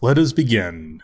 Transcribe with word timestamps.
Let 0.00 0.16
us 0.16 0.32
begin. 0.32 1.02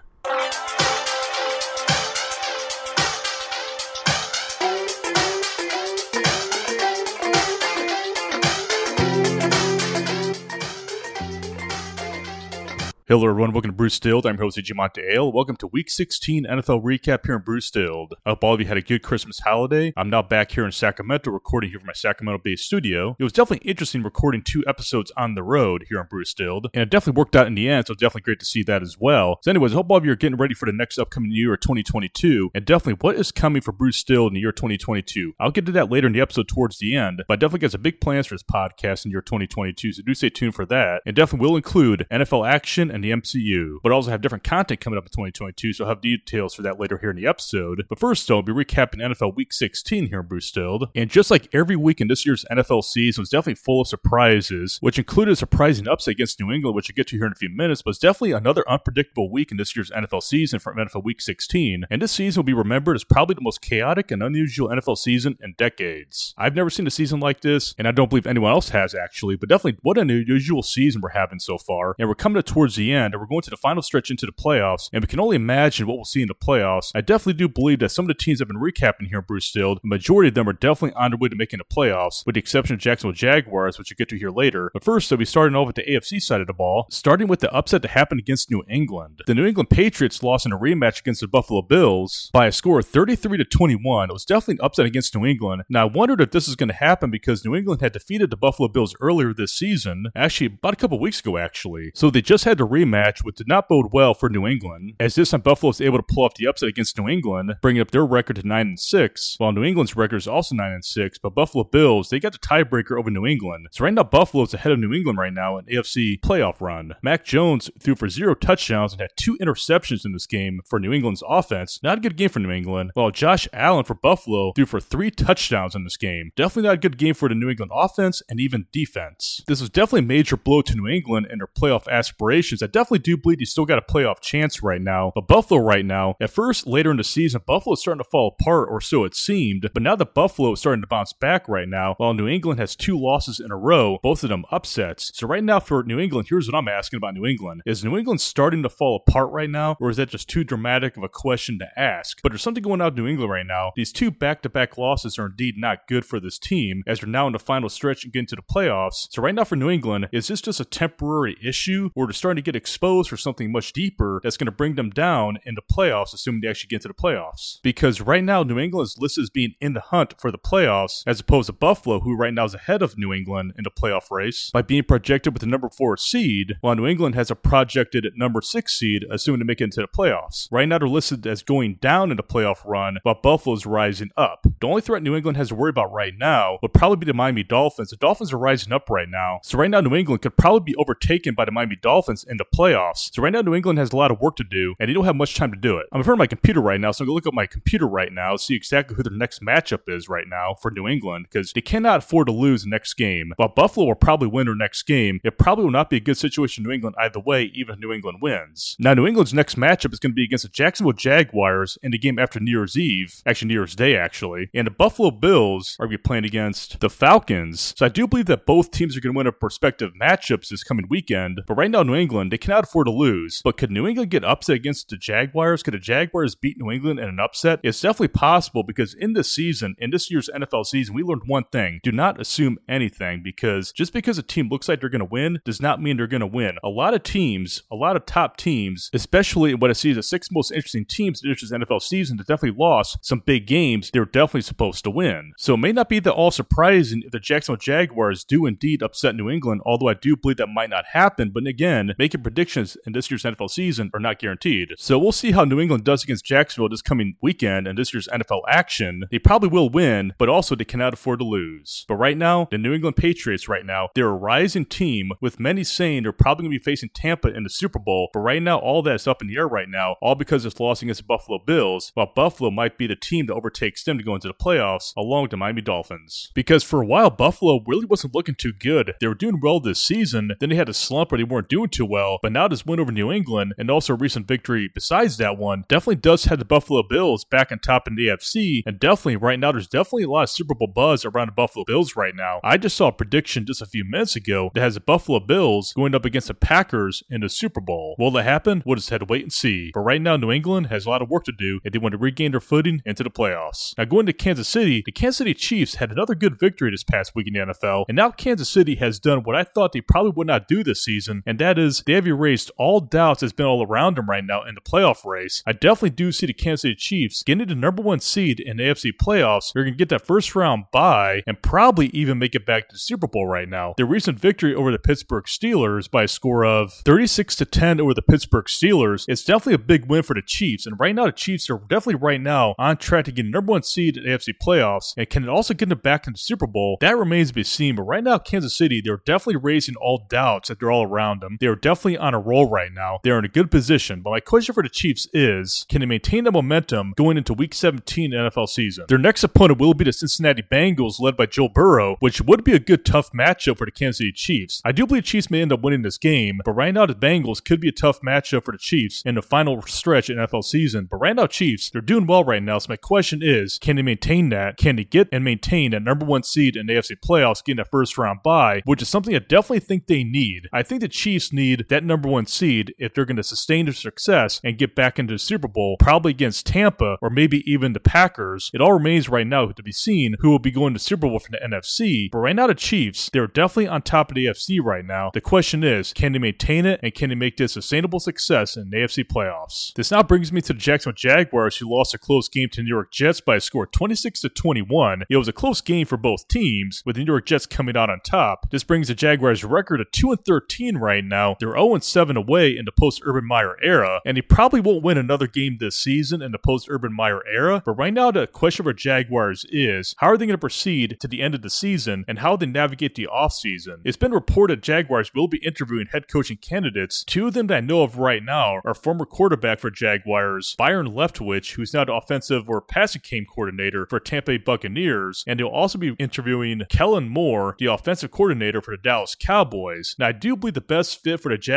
Hello, 13.06 13.28
everyone. 13.28 13.52
Welcome 13.52 13.72
to 13.72 13.76
Brew 13.76 13.90
Stilled. 13.90 14.24
I'm 14.24 14.36
your 14.36 14.44
host, 14.44 14.58
Monte 14.74 15.02
Ale. 15.02 15.30
Welcome 15.30 15.56
to 15.56 15.66
Week 15.66 15.90
16 15.90 16.46
NFL 16.46 16.82
recap 16.82 17.26
here 17.26 17.36
in 17.36 17.42
Brew 17.42 17.60
Stilled. 17.60 18.14
I 18.24 18.30
hope 18.30 18.42
all 18.42 18.54
of 18.54 18.60
you 18.60 18.66
had 18.66 18.78
a 18.78 18.80
good 18.80 19.02
Christmas 19.02 19.40
holiday. 19.40 19.92
I'm 19.94 20.08
now 20.08 20.22
back 20.22 20.52
here 20.52 20.64
in 20.64 20.72
Sacramento, 20.72 21.30
recording 21.30 21.68
here 21.68 21.80
from 21.80 21.88
my 21.88 21.92
Sacramento-based 21.92 22.64
studio. 22.64 23.14
It 23.18 23.22
was 23.22 23.34
definitely 23.34 23.68
interesting 23.68 24.02
recording 24.02 24.40
two 24.40 24.64
episodes 24.66 25.12
on 25.18 25.34
the 25.34 25.42
road 25.42 25.84
here 25.90 26.00
on 26.00 26.06
Brew 26.06 26.24
Stilled, 26.24 26.68
and 26.72 26.80
it 26.80 26.88
definitely 26.88 27.20
worked 27.20 27.36
out 27.36 27.46
in 27.46 27.54
the 27.54 27.68
end. 27.68 27.88
So 27.88 27.92
definitely 27.92 28.22
great 28.22 28.40
to 28.40 28.46
see 28.46 28.62
that 28.62 28.80
as 28.80 28.96
well. 28.98 29.38
So, 29.42 29.50
anyways, 29.50 29.72
I 29.72 29.74
hope 29.74 29.90
all 29.90 29.98
of 29.98 30.06
you 30.06 30.12
are 30.12 30.16
getting 30.16 30.38
ready 30.38 30.54
for 30.54 30.64
the 30.64 30.72
next 30.72 30.96
upcoming 30.96 31.30
year, 31.30 31.58
2022, 31.58 32.52
and 32.54 32.64
definitely 32.64 33.00
what 33.02 33.16
is 33.16 33.30
coming 33.30 33.60
for 33.60 33.72
Brew 33.72 33.92
Stilled 33.92 34.30
in 34.30 34.34
the 34.36 34.40
year 34.40 34.50
2022. 34.50 35.34
I'll 35.38 35.50
get 35.50 35.66
to 35.66 35.72
that 35.72 35.90
later 35.90 36.06
in 36.06 36.14
the 36.14 36.22
episode 36.22 36.48
towards 36.48 36.78
the 36.78 36.96
end, 36.96 37.22
but 37.28 37.34
I 37.34 37.36
definitely 37.36 37.66
got 37.66 37.72
some 37.72 37.82
big 37.82 38.00
plans 38.00 38.28
for 38.28 38.34
this 38.34 38.42
podcast 38.42 39.04
in 39.04 39.10
year 39.10 39.20
2022. 39.20 39.92
So 39.92 40.02
do 40.02 40.14
stay 40.14 40.30
tuned 40.30 40.54
for 40.54 40.64
that, 40.64 41.02
and 41.04 41.14
definitely 41.14 41.46
will 41.46 41.56
include 41.56 42.06
NFL 42.10 42.48
action 42.48 42.93
and 42.94 43.02
the 43.02 43.10
MCU, 43.10 43.78
but 43.82 43.90
also 43.90 44.10
have 44.10 44.20
different 44.20 44.44
content 44.44 44.80
coming 44.80 44.96
up 44.96 45.04
in 45.04 45.10
2022, 45.10 45.72
so 45.72 45.84
I'll 45.84 45.88
have 45.88 46.00
details 46.00 46.54
for 46.54 46.62
that 46.62 46.78
later 46.78 46.98
here 46.98 47.10
in 47.10 47.16
the 47.16 47.26
episode. 47.26 47.84
But 47.88 47.98
first, 47.98 48.26
though, 48.28 48.36
I'll 48.36 48.42
be 48.42 48.52
recapping 48.52 49.00
NFL 49.00 49.34
Week 49.34 49.52
16 49.52 50.06
here 50.06 50.20
in 50.20 50.26
Brew 50.26 50.40
Stilled. 50.40 50.88
And 50.94 51.10
just 51.10 51.30
like 51.30 51.48
every 51.52 51.74
week 51.74 52.00
in 52.00 52.06
this 52.08 52.24
year's 52.24 52.44
NFL 52.50 52.84
season 52.84 53.22
was 53.22 53.30
definitely 53.30 53.56
full 53.56 53.80
of 53.80 53.88
surprises, 53.88 54.78
which 54.80 54.98
included 54.98 55.32
a 55.32 55.36
surprising 55.36 55.88
upset 55.88 56.12
against 56.12 56.38
New 56.40 56.52
England, 56.52 56.76
which 56.76 56.88
we'll 56.88 56.94
get 56.94 57.08
to 57.08 57.16
here 57.16 57.26
in 57.26 57.32
a 57.32 57.36
few 57.36 57.48
minutes, 57.48 57.82
but 57.82 57.90
it's 57.90 57.98
definitely 57.98 58.32
another 58.32 58.64
unpredictable 58.68 59.30
week 59.30 59.50
in 59.50 59.56
this 59.56 59.74
year's 59.74 59.90
NFL 59.90 60.22
season 60.22 60.60
from 60.60 60.76
NFL 60.76 61.02
Week 61.02 61.20
16. 61.20 61.86
And 61.90 62.00
this 62.00 62.12
season 62.12 62.40
will 62.40 62.44
be 62.44 62.54
remembered 62.54 62.94
as 62.94 63.02
probably 63.02 63.34
the 63.34 63.40
most 63.40 63.60
chaotic 63.60 64.12
and 64.12 64.22
unusual 64.22 64.68
NFL 64.68 64.98
season 64.98 65.36
in 65.42 65.54
decades. 65.58 66.32
I've 66.38 66.54
never 66.54 66.70
seen 66.70 66.86
a 66.86 66.90
season 66.90 67.18
like 67.18 67.40
this, 67.40 67.74
and 67.76 67.88
I 67.88 67.90
don't 67.90 68.08
believe 68.08 68.26
anyone 68.26 68.52
else 68.52 68.68
has 68.68 68.94
actually, 68.94 69.34
but 69.36 69.48
definitely 69.48 69.80
what 69.82 69.98
an 69.98 70.10
unusual 70.10 70.62
season 70.62 71.00
we're 71.00 71.10
having 71.10 71.40
so 71.40 71.58
far. 71.58 71.96
And 71.98 72.08
we're 72.08 72.14
coming 72.14 72.40
towards 72.42 72.76
the 72.76 72.83
end, 72.92 73.14
and 73.14 73.20
we're 73.20 73.26
going 73.26 73.42
to 73.42 73.50
the 73.50 73.56
final 73.56 73.82
stretch 73.82 74.10
into 74.10 74.26
the 74.26 74.32
playoffs, 74.32 74.88
and 74.92 75.02
we 75.02 75.06
can 75.06 75.20
only 75.20 75.36
imagine 75.36 75.86
what 75.86 75.96
we'll 75.96 76.04
see 76.04 76.22
in 76.22 76.28
the 76.28 76.34
playoffs. 76.34 76.90
I 76.94 77.00
definitely 77.00 77.34
do 77.34 77.48
believe 77.48 77.78
that 77.80 77.90
some 77.90 78.04
of 78.04 78.08
the 78.08 78.14
teams 78.14 78.40
I've 78.40 78.48
been 78.48 78.56
recapping 78.56 79.08
here 79.08 79.18
in 79.18 79.24
Brew 79.24 79.40
Stilled, 79.40 79.80
the 79.82 79.88
majority 79.88 80.28
of 80.28 80.34
them 80.34 80.48
are 80.48 80.52
definitely 80.52 80.94
on 80.96 81.10
their 81.10 81.18
way 81.18 81.28
to 81.28 81.36
making 81.36 81.58
the 81.58 81.64
playoffs, 81.64 82.24
with 82.26 82.34
the 82.34 82.40
exception 82.40 82.74
of 82.74 82.80
Jacksonville 82.80 83.14
Jaguars, 83.14 83.78
which 83.78 83.90
we'll 83.90 83.96
get 83.96 84.08
to 84.10 84.18
here 84.18 84.30
later. 84.30 84.70
But 84.72 84.84
first, 84.84 85.10
I'll 85.12 85.18
be 85.18 85.24
starting 85.24 85.56
off 85.56 85.66
with 85.66 85.76
the 85.76 85.82
AFC 85.82 86.20
side 86.20 86.40
of 86.40 86.46
the 86.46 86.52
ball, 86.52 86.86
starting 86.90 87.28
with 87.28 87.40
the 87.40 87.52
upset 87.52 87.82
that 87.82 87.92
happened 87.92 88.20
against 88.20 88.50
New 88.50 88.62
England. 88.68 89.22
The 89.26 89.34
New 89.34 89.46
England 89.46 89.70
Patriots 89.70 90.22
lost 90.22 90.46
in 90.46 90.52
a 90.52 90.58
rematch 90.58 91.00
against 91.00 91.20
the 91.20 91.28
Buffalo 91.28 91.62
Bills 91.62 92.30
by 92.32 92.46
a 92.46 92.52
score 92.52 92.80
of 92.80 92.86
33 92.86 93.38
to 93.38 93.44
21. 93.44 94.10
It 94.10 94.12
was 94.12 94.24
definitely 94.24 94.54
an 94.60 94.66
upset 94.66 94.86
against 94.86 95.14
New 95.14 95.26
England. 95.26 95.62
Now, 95.68 95.82
I 95.82 95.90
wondered 95.90 96.20
if 96.20 96.30
this 96.30 96.48
is 96.48 96.56
going 96.56 96.68
to 96.68 96.74
happen 96.74 97.10
because 97.10 97.44
New 97.44 97.54
England 97.54 97.80
had 97.80 97.92
defeated 97.92 98.30
the 98.30 98.36
Buffalo 98.36 98.68
Bills 98.68 98.94
earlier 99.00 99.32
this 99.32 99.52
season, 99.52 100.06
actually 100.14 100.46
about 100.46 100.74
a 100.74 100.76
couple 100.76 100.98
weeks 100.98 101.20
ago, 101.20 101.38
actually. 101.38 101.92
So 101.94 102.10
they 102.10 102.22
just 102.22 102.44
had 102.44 102.58
the 102.58 102.64
rematch, 102.74 103.24
which 103.24 103.36
did 103.36 103.48
not 103.48 103.68
bode 103.68 103.92
well 103.92 104.14
for 104.14 104.28
New 104.28 104.46
England, 104.46 104.94
as 104.98 105.14
this 105.14 105.30
time 105.30 105.40
Buffalo 105.40 105.70
was 105.70 105.80
able 105.80 105.98
to 105.98 106.02
pull 106.02 106.24
off 106.24 106.34
the 106.34 106.46
upset 106.46 106.68
against 106.68 106.98
New 106.98 107.08
England, 107.08 107.54
bringing 107.62 107.80
up 107.80 107.90
their 107.90 108.04
record 108.04 108.36
to 108.36 108.46
nine 108.46 108.66
and 108.68 108.80
six, 108.80 109.36
while 109.38 109.52
New 109.52 109.64
England's 109.64 109.96
record 109.96 110.16
is 110.16 110.28
also 110.28 110.54
nine 110.54 110.72
and 110.72 110.84
six. 110.84 111.18
But 111.18 111.34
Buffalo 111.34 111.64
Bills 111.64 112.08
they 112.08 112.20
got 112.20 112.32
the 112.32 112.38
tiebreaker 112.38 112.98
over 112.98 113.10
New 113.10 113.26
England, 113.26 113.68
so 113.70 113.84
right 113.84 113.94
now 113.94 114.04
Buffalo 114.04 114.44
is 114.44 114.54
ahead 114.54 114.72
of 114.72 114.78
New 114.78 114.92
England 114.92 115.18
right 115.18 115.32
now 115.32 115.58
in 115.58 115.66
AFC 115.66 116.20
playoff 116.20 116.60
run. 116.60 116.94
Mac 117.02 117.24
Jones 117.24 117.70
threw 117.80 117.94
for 117.94 118.08
zero 118.08 118.34
touchdowns 118.34 118.92
and 118.92 119.00
had 119.00 119.10
two 119.16 119.36
interceptions 119.38 120.04
in 120.04 120.12
this 120.12 120.26
game 120.26 120.60
for 120.66 120.80
New 120.80 120.92
England's 120.92 121.22
offense. 121.28 121.80
Not 121.82 121.98
a 121.98 122.00
good 122.00 122.16
game 122.16 122.28
for 122.28 122.40
New 122.40 122.50
England. 122.50 122.90
While 122.94 123.10
Josh 123.10 123.48
Allen 123.52 123.84
for 123.84 123.94
Buffalo 123.94 124.52
threw 124.52 124.66
for 124.66 124.80
three 124.80 125.10
touchdowns 125.10 125.74
in 125.74 125.84
this 125.84 125.96
game. 125.96 126.32
Definitely 126.36 126.68
not 126.68 126.74
a 126.74 126.78
good 126.78 126.98
game 126.98 127.14
for 127.14 127.28
the 127.28 127.34
New 127.34 127.48
England 127.48 127.72
offense 127.74 128.22
and 128.28 128.40
even 128.40 128.66
defense. 128.72 129.42
This 129.46 129.60
was 129.60 129.70
definitely 129.70 130.00
a 130.00 130.02
major 130.02 130.36
blow 130.36 130.62
to 130.62 130.74
New 130.74 130.88
England 130.88 131.26
and 131.30 131.40
their 131.40 131.46
playoff 131.46 131.88
aspirations. 131.88 132.60
I 132.64 132.66
definitely 132.66 133.00
do 133.00 133.16
believe 133.16 133.40
you 133.40 133.46
still 133.46 133.66
got 133.66 133.78
a 133.78 133.82
playoff 133.82 134.20
chance 134.20 134.62
right 134.62 134.80
now. 134.80 135.12
But 135.14 135.28
Buffalo 135.28 135.60
right 135.60 135.84
now, 135.84 136.16
at 136.20 136.30
first, 136.30 136.66
later 136.66 136.90
in 136.90 136.96
the 136.96 137.04
season, 137.04 137.42
Buffalo 137.46 137.74
is 137.74 137.80
starting 137.80 138.02
to 138.02 138.08
fall 138.10 138.34
apart, 138.38 138.68
or 138.70 138.80
so 138.80 139.04
it 139.04 139.14
seemed. 139.14 139.68
But 139.74 139.82
now 139.82 139.96
that 139.96 140.14
Buffalo 140.14 140.52
is 140.52 140.60
starting 140.60 140.82
to 140.82 140.88
bounce 140.88 141.12
back 141.12 141.48
right 141.48 141.68
now, 141.68 141.94
while 141.98 142.14
New 142.14 142.26
England 142.26 142.58
has 142.60 142.74
two 142.74 142.98
losses 142.98 143.38
in 143.38 143.50
a 143.50 143.56
row, 143.56 143.98
both 144.02 144.22
of 144.22 144.30
them 144.30 144.44
upsets. 144.50 145.10
So 145.14 145.26
right 145.26 145.44
now 145.44 145.60
for 145.60 145.82
New 145.82 145.98
England, 145.98 146.28
here's 146.30 146.48
what 146.48 146.56
I'm 146.56 146.68
asking 146.68 146.96
about 146.96 147.14
New 147.14 147.26
England. 147.26 147.62
Is 147.66 147.84
New 147.84 147.98
England 147.98 148.20
starting 148.20 148.62
to 148.62 148.70
fall 148.70 149.04
apart 149.06 149.30
right 149.30 149.50
now, 149.50 149.76
or 149.80 149.90
is 149.90 149.98
that 149.98 150.08
just 150.08 150.28
too 150.28 150.42
dramatic 150.42 150.96
of 150.96 151.02
a 151.02 151.08
question 151.08 151.58
to 151.58 151.68
ask? 151.78 152.22
But 152.22 152.32
there's 152.32 152.42
something 152.42 152.62
going 152.62 152.80
on 152.80 152.88
in 152.88 152.94
New 152.94 153.06
England 153.06 153.30
right 153.30 153.46
now. 153.46 153.72
These 153.76 153.92
two 153.92 154.10
back-to-back 154.10 154.78
losses 154.78 155.18
are 155.18 155.26
indeed 155.26 155.56
not 155.58 155.86
good 155.86 156.04
for 156.04 156.18
this 156.18 156.38
team, 156.38 156.82
as 156.86 157.00
they're 157.00 157.08
now 157.08 157.26
in 157.26 157.34
the 157.34 157.38
final 157.38 157.68
stretch 157.68 158.04
and 158.04 158.12
getting 158.12 158.26
to 158.28 158.36
the 158.36 158.42
playoffs. 158.42 159.08
So 159.10 159.20
right 159.20 159.34
now 159.34 159.44
for 159.44 159.56
New 159.56 159.70
England, 159.70 160.08
is 160.12 160.28
this 160.28 160.40
just 160.40 160.60
a 160.60 160.64
temporary 160.64 161.36
issue, 161.44 161.90
or 161.94 162.06
they're 162.06 162.12
starting 162.12 162.42
to 162.42 162.50
get 162.50 162.53
exposed 162.56 163.10
for 163.10 163.16
something 163.16 163.52
much 163.52 163.72
deeper 163.72 164.20
that's 164.22 164.36
going 164.36 164.46
to 164.46 164.52
bring 164.52 164.74
them 164.74 164.90
down 164.90 165.38
in 165.44 165.54
the 165.54 165.62
playoffs, 165.62 166.14
assuming 166.14 166.40
they 166.40 166.48
actually 166.48 166.68
get 166.68 166.82
to 166.82 166.88
the 166.88 166.94
playoffs? 166.94 167.58
Because 167.62 168.00
right 168.00 168.24
now, 168.24 168.42
New 168.42 168.58
England 168.58 168.86
is 168.86 168.96
listed 168.98 169.22
as 169.22 169.30
being 169.30 169.54
in 169.60 169.74
the 169.74 169.80
hunt 169.80 170.14
for 170.18 170.30
the 170.30 170.38
playoffs, 170.38 171.02
as 171.06 171.20
opposed 171.20 171.46
to 171.46 171.52
Buffalo, 171.52 172.00
who 172.00 172.16
right 172.16 172.34
now 172.34 172.44
is 172.44 172.54
ahead 172.54 172.82
of 172.82 172.98
New 172.98 173.12
England 173.12 173.52
in 173.56 173.64
the 173.64 173.70
playoff 173.70 174.10
race 174.10 174.50
by 174.52 174.62
being 174.62 174.84
projected 174.84 175.32
with 175.32 175.40
the 175.40 175.46
number 175.46 175.68
four 175.68 175.96
seed, 175.96 176.54
while 176.60 176.74
New 176.74 176.86
England 176.86 177.14
has 177.14 177.30
a 177.30 177.36
projected 177.36 178.06
number 178.16 178.40
six 178.42 178.78
seed, 178.78 179.04
assuming 179.10 179.40
to 179.40 179.44
make 179.44 179.60
it 179.60 179.64
into 179.64 179.80
the 179.80 179.88
playoffs. 179.88 180.48
Right 180.50 180.68
now, 180.68 180.78
they're 180.78 180.88
listed 180.88 181.26
as 181.26 181.42
going 181.42 181.78
down 181.80 182.10
in 182.10 182.16
the 182.16 182.22
playoff 182.22 182.64
run, 182.64 182.98
while 183.02 183.18
Buffalo's 183.20 183.66
rising 183.66 184.10
up. 184.16 184.46
The 184.60 184.66
only 184.66 184.82
threat 184.82 185.02
New 185.02 185.16
England 185.16 185.36
has 185.36 185.48
to 185.48 185.54
worry 185.54 185.70
about 185.70 185.92
right 185.92 186.14
now 186.16 186.58
would 186.62 186.72
probably 186.72 186.96
be 186.96 187.06
the 187.06 187.14
Miami 187.14 187.42
Dolphins. 187.42 187.90
The 187.90 187.96
Dolphins 187.96 188.32
are 188.32 188.38
rising 188.38 188.72
up 188.72 188.90
right 188.90 189.08
now. 189.08 189.40
So 189.42 189.58
right 189.58 189.70
now, 189.70 189.80
New 189.80 189.94
England 189.94 190.22
could 190.22 190.36
probably 190.36 190.72
be 190.72 190.76
overtaken 190.76 191.34
by 191.34 191.44
the 191.44 191.50
Miami 191.50 191.76
Dolphins 191.76 192.24
in 192.24 192.36
the 192.36 192.43
playoffs. 192.44 193.10
So 193.12 193.22
right 193.22 193.32
now, 193.32 193.42
New 193.42 193.54
England 193.54 193.78
has 193.78 193.92
a 193.92 193.96
lot 193.96 194.10
of 194.10 194.20
work 194.20 194.36
to 194.36 194.44
do, 194.44 194.74
and 194.78 194.88
they 194.88 194.94
don't 194.94 195.04
have 195.04 195.16
much 195.16 195.34
time 195.34 195.50
to 195.52 195.58
do 195.58 195.78
it. 195.78 195.86
I'm 195.92 196.00
in 196.00 196.04
front 196.04 196.16
of 196.16 196.18
my 196.20 196.26
computer 196.26 196.60
right 196.60 196.80
now, 196.80 196.92
so 196.92 197.02
I'm 197.02 197.06
going 197.06 197.12
to 197.12 197.14
look 197.14 197.26
up 197.26 197.34
my 197.34 197.46
computer 197.46 197.86
right 197.86 198.12
now, 198.12 198.36
see 198.36 198.54
exactly 198.54 198.96
who 198.96 199.02
their 199.02 199.12
next 199.12 199.42
matchup 199.42 199.88
is 199.88 200.08
right 200.08 200.26
now 200.28 200.54
for 200.60 200.70
New 200.70 200.88
England, 200.88 201.26
because 201.30 201.52
they 201.52 201.60
cannot 201.60 201.98
afford 201.98 202.26
to 202.26 202.32
lose 202.32 202.64
the 202.64 202.70
next 202.70 202.94
game. 202.94 203.32
While 203.36 203.52
Buffalo 203.54 203.86
will 203.86 203.94
probably 203.94 204.28
win 204.28 204.46
their 204.46 204.54
next 204.54 204.82
game, 204.84 205.20
it 205.24 205.38
probably 205.38 205.64
will 205.64 205.72
not 205.72 205.90
be 205.90 205.96
a 205.96 206.00
good 206.00 206.16
situation 206.16 206.62
in 206.62 206.68
New 206.68 206.74
England 206.74 206.96
either 206.98 207.20
way, 207.20 207.44
even 207.54 207.74
if 207.74 207.80
New 207.80 207.92
England 207.92 208.18
wins. 208.20 208.76
Now, 208.78 208.94
New 208.94 209.06
England's 209.06 209.34
next 209.34 209.56
matchup 209.56 209.92
is 209.92 209.98
going 209.98 210.12
to 210.12 210.16
be 210.16 210.24
against 210.24 210.44
the 210.44 210.50
Jacksonville 210.50 210.92
Jaguars 210.92 211.78
in 211.82 211.90
the 211.90 211.98
game 211.98 212.18
after 212.18 212.40
New 212.40 212.50
Year's 212.50 212.76
Eve, 212.76 213.22
actually 213.26 213.48
New 213.48 213.54
Year's 213.54 213.74
Day, 213.74 213.96
actually. 213.96 214.50
And 214.54 214.66
the 214.66 214.70
Buffalo 214.70 215.10
Bills 215.10 215.76
are 215.78 215.86
going 215.86 215.92
to 215.92 215.98
be 215.98 216.02
playing 216.02 216.24
against 216.24 216.80
the 216.80 216.90
Falcons. 216.90 217.74
So 217.76 217.86
I 217.86 217.88
do 217.88 218.06
believe 218.06 218.26
that 218.26 218.46
both 218.46 218.70
teams 218.70 218.96
are 218.96 219.00
going 219.00 219.14
to 219.14 219.16
win 219.16 219.24
their 219.24 219.32
prospective 219.32 219.92
matchups 220.00 220.48
this 220.48 220.64
coming 220.64 220.86
weekend. 220.88 221.42
But 221.46 221.56
right 221.56 221.70
now, 221.70 221.82
New 221.82 221.94
England, 221.94 222.30
they 222.34 222.38
cannot 222.38 222.64
afford 222.64 222.88
to 222.88 222.90
lose. 222.90 223.40
But 223.44 223.56
could 223.56 223.70
New 223.70 223.86
England 223.86 224.10
get 224.10 224.24
upset 224.24 224.56
against 224.56 224.88
the 224.88 224.96
Jaguars? 224.96 225.62
Could 225.62 225.74
the 225.74 225.78
Jaguars 225.78 226.34
beat 226.34 226.58
New 226.58 226.68
England 226.68 226.98
in 226.98 227.08
an 227.08 227.20
upset? 227.20 227.60
It's 227.62 227.80
definitely 227.80 228.08
possible 228.08 228.64
because 228.64 228.92
in 228.92 229.12
this 229.12 229.30
season, 229.30 229.76
in 229.78 229.92
this 229.92 230.10
year's 230.10 230.28
NFL 230.34 230.66
season, 230.66 230.96
we 230.96 231.04
learned 231.04 231.22
one 231.26 231.44
thing. 231.52 231.78
Do 231.84 231.92
not 231.92 232.20
assume 232.20 232.58
anything 232.68 233.22
because 233.22 233.70
just 233.70 233.92
because 233.92 234.18
a 234.18 234.22
team 234.24 234.48
looks 234.48 234.68
like 234.68 234.80
they're 234.80 234.88
going 234.88 234.98
to 234.98 235.04
win 235.04 235.38
does 235.44 235.62
not 235.62 235.80
mean 235.80 235.96
they're 235.96 236.08
going 236.08 236.22
to 236.22 236.26
win. 236.26 236.56
A 236.64 236.68
lot 236.68 236.92
of 236.92 237.04
teams, 237.04 237.62
a 237.70 237.76
lot 237.76 237.94
of 237.94 238.04
top 238.04 238.36
teams, 238.36 238.90
especially 238.92 239.54
what 239.54 239.70
I 239.70 239.74
see 239.74 239.90
as 239.90 239.96
the 239.96 240.02
six 240.02 240.28
most 240.32 240.50
interesting 240.50 240.86
teams 240.86 241.22
in 241.22 241.30
this 241.30 241.52
NFL 241.52 241.82
season 241.82 242.16
that 242.16 242.26
definitely 242.26 242.58
lost 242.58 242.98
some 243.00 243.22
big 243.24 243.46
games 243.46 243.92
they 243.92 244.00
were 244.00 244.06
definitely 244.06 244.40
supposed 244.40 244.82
to 244.82 244.90
win. 244.90 245.34
So 245.38 245.54
it 245.54 245.58
may 245.58 245.70
not 245.70 245.88
be 245.88 246.00
that 246.00 246.12
all 246.12 246.32
surprising 246.32 247.02
if 247.04 247.12
the 247.12 247.20
Jacksonville 247.20 247.60
Jaguars 247.60 248.24
do 248.24 248.44
indeed 248.44 248.82
upset 248.82 249.14
New 249.14 249.30
England, 249.30 249.60
although 249.64 249.88
I 249.88 249.94
do 249.94 250.16
believe 250.16 250.38
that 250.38 250.48
might 250.48 250.70
not 250.70 250.86
happen. 250.92 251.30
But 251.30 251.46
again, 251.46 251.92
making 251.96 252.23
predictions 252.24 252.76
in 252.86 252.92
this 252.92 253.10
year's 253.10 253.22
NFL 253.22 253.50
season 253.50 253.90
are 253.94 254.00
not 254.00 254.18
guaranteed. 254.18 254.70
So 254.78 254.98
we'll 254.98 255.12
see 255.12 255.30
how 255.32 255.44
New 255.44 255.60
England 255.60 255.84
does 255.84 256.02
against 256.02 256.24
Jacksonville 256.24 256.68
this 256.68 256.82
coming 256.82 257.16
weekend 257.22 257.68
and 257.68 257.78
this 257.78 257.94
year's 257.94 258.08
NFL 258.08 258.42
action. 258.48 259.04
They 259.10 259.18
probably 259.18 259.48
will 259.48 259.68
win, 259.68 260.12
but 260.18 260.28
also 260.28 260.54
they 260.56 260.64
cannot 260.64 260.94
afford 260.94 261.20
to 261.20 261.24
lose. 261.24 261.84
But 261.88 261.96
right 261.96 262.16
now, 262.16 262.48
the 262.50 262.58
New 262.58 262.72
England 262.72 262.96
Patriots 262.96 263.48
right 263.48 263.64
now, 263.64 263.88
they're 263.94 264.08
a 264.08 264.12
rising 264.12 264.64
team 264.64 265.12
with 265.20 265.38
many 265.38 265.62
saying 265.64 266.02
they're 266.02 266.12
probably 266.12 266.44
going 266.44 266.52
to 266.52 266.58
be 266.58 266.64
facing 266.64 266.90
Tampa 266.94 267.34
in 267.34 267.44
the 267.44 267.50
Super 267.50 267.78
Bowl. 267.78 268.08
But 268.12 268.20
right 268.20 268.42
now, 268.42 268.58
all 268.58 268.82
that's 268.82 269.06
up 269.06 269.22
in 269.22 269.28
the 269.28 269.36
air 269.36 269.46
right 269.46 269.68
now, 269.68 269.96
all 270.00 270.14
because 270.14 270.44
it's 270.44 270.60
loss 270.60 270.82
against 270.82 271.00
the 271.00 271.06
Buffalo 271.06 271.38
Bills, 271.44 271.92
while 271.94 272.12
Buffalo 272.14 272.50
might 272.50 272.78
be 272.78 272.86
the 272.86 272.96
team 272.96 273.26
that 273.26 273.34
overtakes 273.34 273.84
them 273.84 273.98
to 273.98 274.04
go 274.04 274.14
into 274.14 274.28
the 274.28 274.34
playoffs 274.34 274.92
along 274.96 275.22
with 275.22 275.30
the 275.30 275.36
Miami 275.36 275.62
Dolphins. 275.62 276.30
Because 276.34 276.64
for 276.64 276.82
a 276.82 276.86
while, 276.86 277.10
Buffalo 277.10 277.60
really 277.66 277.86
wasn't 277.86 278.14
looking 278.14 278.34
too 278.34 278.52
good. 278.52 278.94
They 279.00 279.06
were 279.06 279.14
doing 279.14 279.40
well 279.42 279.60
this 279.60 279.84
season, 279.84 280.32
then 280.40 280.50
they 280.50 280.56
had 280.56 280.68
a 280.68 280.74
slump 280.74 281.10
where 281.10 281.18
they 281.18 281.24
weren't 281.24 281.48
doing 281.48 281.68
too 281.68 281.86
well, 281.86 282.03
well. 282.04 282.18
But 282.22 282.32
now 282.32 282.48
this 282.48 282.66
win 282.66 282.80
over 282.80 282.92
New 282.92 283.10
England 283.12 283.54
and 283.58 283.70
also 283.70 283.94
a 283.94 283.96
recent 283.96 284.26
victory 284.26 284.70
besides 284.74 285.16
that 285.18 285.38
one 285.38 285.64
definitely 285.68 285.96
does 285.96 286.24
have 286.24 286.38
the 286.38 286.44
Buffalo 286.44 286.82
Bills 286.82 287.24
back 287.24 287.50
on 287.50 287.58
top 287.58 287.88
in 287.88 287.96
the 287.96 288.08
AFC. 288.08 288.62
And 288.66 288.78
definitely 288.78 289.16
right 289.16 289.38
now, 289.38 289.52
there's 289.52 289.66
definitely 289.66 290.04
a 290.04 290.10
lot 290.10 290.24
of 290.24 290.30
Super 290.30 290.54
Bowl 290.54 290.68
buzz 290.68 291.04
around 291.04 291.28
the 291.28 291.32
Buffalo 291.32 291.64
Bills 291.64 291.96
right 291.96 292.14
now. 292.14 292.40
I 292.44 292.56
just 292.56 292.76
saw 292.76 292.88
a 292.88 292.92
prediction 292.92 293.46
just 293.46 293.62
a 293.62 293.66
few 293.66 293.84
minutes 293.84 294.16
ago 294.16 294.50
that 294.54 294.60
has 294.60 294.74
the 294.74 294.80
Buffalo 294.80 295.20
Bills 295.20 295.72
going 295.74 295.94
up 295.94 296.04
against 296.04 296.28
the 296.28 296.34
Packers 296.34 297.02
in 297.10 297.20
the 297.20 297.28
Super 297.28 297.60
Bowl. 297.60 297.96
Will 297.98 298.10
that 298.12 298.24
happen? 298.24 298.62
We'll 298.66 298.76
just 298.76 298.90
have 298.90 299.00
to 299.00 299.06
wait 299.06 299.22
and 299.22 299.32
see. 299.32 299.70
But 299.72 299.80
right 299.80 300.00
now, 300.00 300.16
New 300.16 300.30
England 300.30 300.68
has 300.68 300.86
a 300.86 300.90
lot 300.90 301.02
of 301.02 301.10
work 301.10 301.24
to 301.24 301.32
do 301.32 301.60
if 301.64 301.72
they 301.72 301.78
want 301.78 301.92
to 301.92 301.98
regain 301.98 302.32
their 302.32 302.40
footing 302.40 302.80
into 302.84 303.02
the 303.02 303.10
playoffs. 303.10 303.76
Now, 303.78 303.84
going 303.84 304.06
to 304.06 304.12
Kansas 304.12 304.48
City, 304.48 304.82
the 304.84 304.92
Kansas 304.92 305.18
City 305.18 305.34
Chiefs 305.34 305.76
had 305.76 305.90
another 305.90 306.14
good 306.14 306.38
victory 306.38 306.70
this 306.70 306.84
past 306.84 307.14
week 307.14 307.26
in 307.26 307.34
the 307.34 307.52
NFL, 307.52 307.86
and 307.88 307.96
now 307.96 308.10
Kansas 308.10 308.48
City 308.48 308.76
has 308.76 308.98
done 308.98 309.22
what 309.22 309.36
I 309.36 309.44
thought 309.44 309.72
they 309.72 309.80
probably 309.80 310.12
would 310.16 310.26
not 310.26 310.48
do 310.48 310.62
this 310.62 310.82
season, 310.82 311.22
and 311.26 311.38
that 311.38 311.58
is 311.58 311.82
they 311.86 311.93
have 311.94 312.06
erased 312.06 312.50
all 312.58 312.80
doubts 312.80 313.20
that's 313.20 313.32
been 313.32 313.46
all 313.46 313.66
around 313.66 313.96
them 313.96 314.08
right 314.08 314.24
now 314.24 314.44
in 314.44 314.54
the 314.54 314.60
playoff 314.60 315.04
race. 315.04 315.42
I 315.46 315.52
definitely 315.52 315.90
do 315.90 316.12
see 316.12 316.26
the 316.26 316.32
Kansas 316.32 316.62
City 316.62 316.74
Chiefs 316.74 317.22
getting 317.22 317.46
the 317.46 317.54
number 317.54 317.82
one 317.82 318.00
seed 318.00 318.40
in 318.40 318.56
the 318.58 318.64
AFC 318.64 318.92
playoffs. 318.92 319.52
They're 319.52 319.64
going 319.64 319.74
to 319.74 319.78
get 319.78 319.88
that 319.90 320.06
first 320.06 320.34
round 320.34 320.64
bye 320.72 321.22
and 321.26 321.40
probably 321.42 321.88
even 321.88 322.18
make 322.18 322.34
it 322.34 322.46
back 322.46 322.68
to 322.68 322.74
the 322.74 322.78
Super 322.78 323.06
Bowl 323.06 323.26
right 323.26 323.48
now. 323.48 323.74
Their 323.76 323.86
recent 323.86 324.18
victory 324.18 324.54
over 324.54 324.70
the 324.70 324.78
Pittsburgh 324.78 325.24
Steelers 325.24 325.90
by 325.90 326.04
a 326.04 326.08
score 326.08 326.44
of 326.44 326.72
36 326.84 327.36
to 327.36 327.44
10 327.44 327.80
over 327.80 327.94
the 327.94 328.02
Pittsburgh 328.02 328.46
Steelers 328.46 329.04
is 329.08 329.24
definitely 329.24 329.54
a 329.54 329.58
big 329.58 329.86
win 329.86 330.02
for 330.02 330.14
the 330.14 330.22
Chiefs. 330.22 330.66
And 330.66 330.78
right 330.78 330.94
now, 330.94 331.06
the 331.06 331.12
Chiefs 331.12 331.50
are 331.50 331.58
definitely 331.58 331.96
right 331.96 332.20
now 332.20 332.54
on 332.58 332.76
track 332.76 333.04
to 333.06 333.12
get 333.12 333.26
number 333.26 333.52
one 333.52 333.62
seed 333.62 333.96
in 333.96 334.04
the 334.04 334.10
AFC 334.10 334.34
playoffs. 334.42 334.94
And 334.96 335.08
can 335.08 335.24
it 335.24 335.28
also 335.28 335.54
get 335.54 335.68
them 335.68 335.78
back 335.78 336.06
in 336.06 336.14
the 336.14 336.18
Super 336.18 336.46
Bowl? 336.46 336.78
That 336.80 336.96
remains 336.96 337.28
to 337.28 337.34
be 337.34 337.44
seen. 337.44 337.76
But 337.76 337.82
right 337.82 338.04
now, 338.04 338.18
Kansas 338.18 338.56
City, 338.56 338.80
they're 338.84 339.00
definitely 339.04 339.36
raising 339.36 339.76
all 339.76 340.06
doubts 340.08 340.48
that 340.48 340.60
they're 340.60 340.70
all 340.70 340.84
around 340.84 341.20
them. 341.20 341.36
They're 341.40 341.56
definitely 341.56 341.83
on 341.84 342.14
a 342.14 342.18
roll 342.18 342.48
right 342.48 342.72
now. 342.72 343.00
They're 343.02 343.18
in 343.18 343.24
a 343.24 343.28
good 343.28 343.50
position. 343.50 344.00
But 344.02 344.10
my 344.10 344.20
question 344.20 344.54
for 344.54 344.62
the 344.62 344.68
Chiefs 344.68 345.08
is 345.12 345.66
can 345.68 345.80
they 345.80 345.86
maintain 345.86 346.24
the 346.24 346.32
momentum 346.32 346.94
going 346.96 347.16
into 347.16 347.34
week 347.34 347.54
17 347.54 348.10
NFL 348.10 348.48
season? 348.48 348.86
Their 348.88 348.98
next 348.98 349.24
opponent 349.24 349.60
will 349.60 349.74
be 349.74 349.84
the 349.84 349.92
Cincinnati 349.92 350.42
Bengals, 350.42 351.00
led 351.00 351.16
by 351.16 351.26
Joe 351.26 351.48
Burrow, 351.48 351.96
which 352.00 352.20
would 352.20 352.44
be 352.44 352.52
a 352.52 352.58
good 352.58 352.84
tough 352.84 353.12
matchup 353.12 353.58
for 353.58 353.66
the 353.66 353.70
Kansas 353.70 353.98
City 353.98 354.12
Chiefs. 354.12 354.62
I 354.64 354.72
do 354.72 354.86
believe 354.86 355.04
Chiefs 355.04 355.30
may 355.30 355.42
end 355.42 355.52
up 355.52 355.62
winning 355.62 355.82
this 355.82 355.98
game, 355.98 356.40
but 356.44 356.52
right 356.52 356.74
now 356.74 356.86
the 356.86 356.94
Bengals 356.94 357.44
could 357.44 357.60
be 357.60 357.68
a 357.68 357.72
tough 357.72 358.00
matchup 358.00 358.44
for 358.44 358.52
the 358.52 358.58
Chiefs 358.58 359.02
in 359.04 359.14
the 359.14 359.22
final 359.22 359.62
stretch 359.62 360.10
in 360.10 360.16
NFL 360.16 360.44
season. 360.44 360.88
But 360.90 360.98
right 360.98 361.16
now, 361.16 361.26
Chiefs, 361.26 361.70
they're 361.70 361.82
doing 361.82 362.06
well 362.06 362.24
right 362.24 362.42
now. 362.42 362.58
So 362.58 362.66
my 362.70 362.76
question 362.76 363.20
is, 363.22 363.58
can 363.58 363.76
they 363.76 363.82
maintain 363.82 364.30
that? 364.30 364.56
Can 364.56 364.76
they 364.76 364.84
get 364.84 365.08
and 365.12 365.24
maintain 365.24 365.72
that 365.72 365.82
number 365.82 366.04
one 366.04 366.22
seed 366.22 366.56
in 366.56 366.66
the 366.66 366.74
AFC 366.74 366.96
playoffs, 367.00 367.44
getting 367.44 367.58
that 367.58 367.70
first 367.70 367.98
round 367.98 368.22
bye, 368.22 368.62
which 368.64 368.82
is 368.82 368.88
something 368.88 369.14
I 369.14 369.18
definitely 369.18 369.60
think 369.60 369.86
they 369.86 370.04
need. 370.04 370.48
I 370.52 370.62
think 370.62 370.80
the 370.80 370.88
Chiefs 370.88 371.32
need 371.32 371.66
that 371.74 371.84
number 371.84 372.08
one 372.08 372.26
seed 372.26 372.72
if 372.78 372.94
they're 372.94 373.04
going 373.04 373.16
to 373.16 373.24
sustain 373.24 373.66
their 373.66 373.74
success 373.74 374.40
and 374.44 374.58
get 374.58 374.76
back 374.76 374.98
into 374.98 375.14
the 375.14 375.18
Super 375.18 375.48
Bowl, 375.48 375.76
probably 375.80 376.10
against 376.10 376.46
Tampa 376.46 376.96
or 377.02 377.10
maybe 377.10 377.42
even 377.50 377.72
the 377.72 377.80
Packers. 377.80 378.50
It 378.54 378.60
all 378.60 378.72
remains 378.72 379.08
right 379.08 379.26
now 379.26 379.48
to 379.48 379.62
be 379.62 379.72
seen 379.72 380.14
who 380.20 380.30
will 380.30 380.38
be 380.38 380.52
going 380.52 380.72
to 380.74 380.78
Super 380.78 381.08
Bowl 381.08 381.18
from 381.18 381.32
the 381.32 381.44
NFC. 381.44 382.10
But 382.12 382.18
right 382.18 382.36
now, 382.36 382.46
the 382.46 382.54
Chiefs, 382.54 383.10
they're 383.12 383.26
definitely 383.26 383.66
on 383.66 383.82
top 383.82 384.10
of 384.10 384.14
the 384.14 384.26
AFC 384.26 384.60
right 384.62 384.84
now. 384.84 385.10
The 385.12 385.20
question 385.20 385.64
is, 385.64 385.92
can 385.92 386.12
they 386.12 386.20
maintain 386.20 386.64
it 386.64 386.78
and 386.82 386.94
can 386.94 387.08
they 387.08 387.16
make 387.16 387.36
this 387.36 387.54
sustainable 387.54 387.98
success 387.98 388.56
in 388.56 388.70
the 388.70 388.76
AFC 388.76 389.04
playoffs? 389.04 389.72
This 389.74 389.90
now 389.90 390.04
brings 390.04 390.32
me 390.32 390.40
to 390.42 390.52
the 390.52 390.58
Jacksonville 390.60 390.94
Jaguars, 390.96 391.56
who 391.56 391.68
lost 391.68 391.92
a 391.92 391.98
close 391.98 392.28
game 392.28 392.50
to 392.50 392.62
New 392.62 392.68
York 392.68 392.92
Jets 392.92 393.20
by 393.20 393.36
a 393.36 393.40
score 393.40 393.66
26 393.66 394.20
to 394.20 394.28
21. 394.28 395.02
It 395.10 395.16
was 395.16 395.28
a 395.28 395.32
close 395.32 395.60
game 395.60 395.86
for 395.86 395.96
both 395.96 396.28
teams, 396.28 396.84
with 396.86 396.94
the 396.94 397.04
New 397.04 397.12
York 397.12 397.26
Jets 397.26 397.46
coming 397.46 397.76
out 397.76 397.90
on 397.90 397.98
top. 398.04 398.50
This 398.50 398.62
brings 398.62 398.86
the 398.86 398.94
Jaguars' 398.94 399.42
record 399.42 399.78
to 399.78 399.84
2 399.84 400.12
and 400.12 400.24
13 400.24 400.76
right 400.76 401.04
now. 401.04 401.36
They're 401.40 401.56
0 401.66 401.78
7 401.78 402.16
away 402.16 402.56
in 402.56 402.64
the 402.64 402.72
post 402.72 403.00
Urban 403.04 403.26
Meyer 403.26 403.56
era, 403.62 404.00
and 404.04 404.16
they 404.16 404.22
probably 404.22 404.60
won't 404.60 404.82
win 404.82 404.98
another 404.98 405.26
game 405.26 405.58
this 405.58 405.76
season 405.76 406.22
in 406.22 406.32
the 406.32 406.38
post 406.38 406.66
Urban 406.68 406.92
Meyer 406.92 407.22
era. 407.26 407.62
But 407.64 407.78
right 407.78 407.94
now, 407.94 408.10
the 408.10 408.26
question 408.26 408.64
for 408.64 408.72
Jaguars 408.72 409.44
is 409.50 409.94
how 409.98 410.08
are 410.08 410.16
they 410.16 410.26
going 410.26 410.34
to 410.34 410.38
proceed 410.38 410.98
to 411.00 411.08
the 411.08 411.22
end 411.22 411.34
of 411.34 411.42
the 411.42 411.50
season 411.50 412.04
and 412.06 412.18
how 412.18 412.36
they 412.36 412.46
navigate 412.46 412.94
the 412.94 413.08
offseason? 413.12 413.80
It's 413.84 413.96
been 413.96 414.12
reported 414.12 414.62
Jaguars 414.62 415.12
will 415.14 415.28
be 415.28 415.38
interviewing 415.38 415.88
head 415.92 416.08
coaching 416.08 416.36
candidates. 416.36 417.04
Two 417.04 417.28
of 417.28 417.34
them 417.34 417.46
that 417.46 417.56
I 417.56 417.60
know 417.60 417.82
of 417.82 417.98
right 417.98 418.22
now 418.22 418.60
are 418.64 418.74
former 418.74 419.06
quarterback 419.06 419.60
for 419.60 419.70
Jaguars, 419.70 420.54
Byron 420.58 420.88
Leftwich, 420.88 421.54
who's 421.54 421.72
now 421.72 421.84
the 421.84 421.94
offensive 421.94 422.48
or 422.48 422.60
passing 422.60 423.02
game 423.04 423.26
coordinator 423.26 423.86
for 423.88 424.00
Tampa 424.00 424.24
Bay 424.26 424.38
Buccaneers, 424.38 425.24
and 425.26 425.38
they'll 425.38 425.48
also 425.48 425.78
be 425.78 425.94
interviewing 425.98 426.62
Kellen 426.68 427.08
Moore, 427.08 427.56
the 427.58 427.66
offensive 427.66 428.10
coordinator 428.10 428.60
for 428.60 428.76
the 428.76 428.82
Dallas 428.82 429.14
Cowboys. 429.14 429.94
Now, 429.98 430.08
I 430.08 430.12
do 430.12 430.36
believe 430.36 430.54
the 430.54 430.60
best 430.60 431.02
fit 431.02 431.20
for 431.20 431.30
the 431.30 431.38
Jaguars 431.38 431.53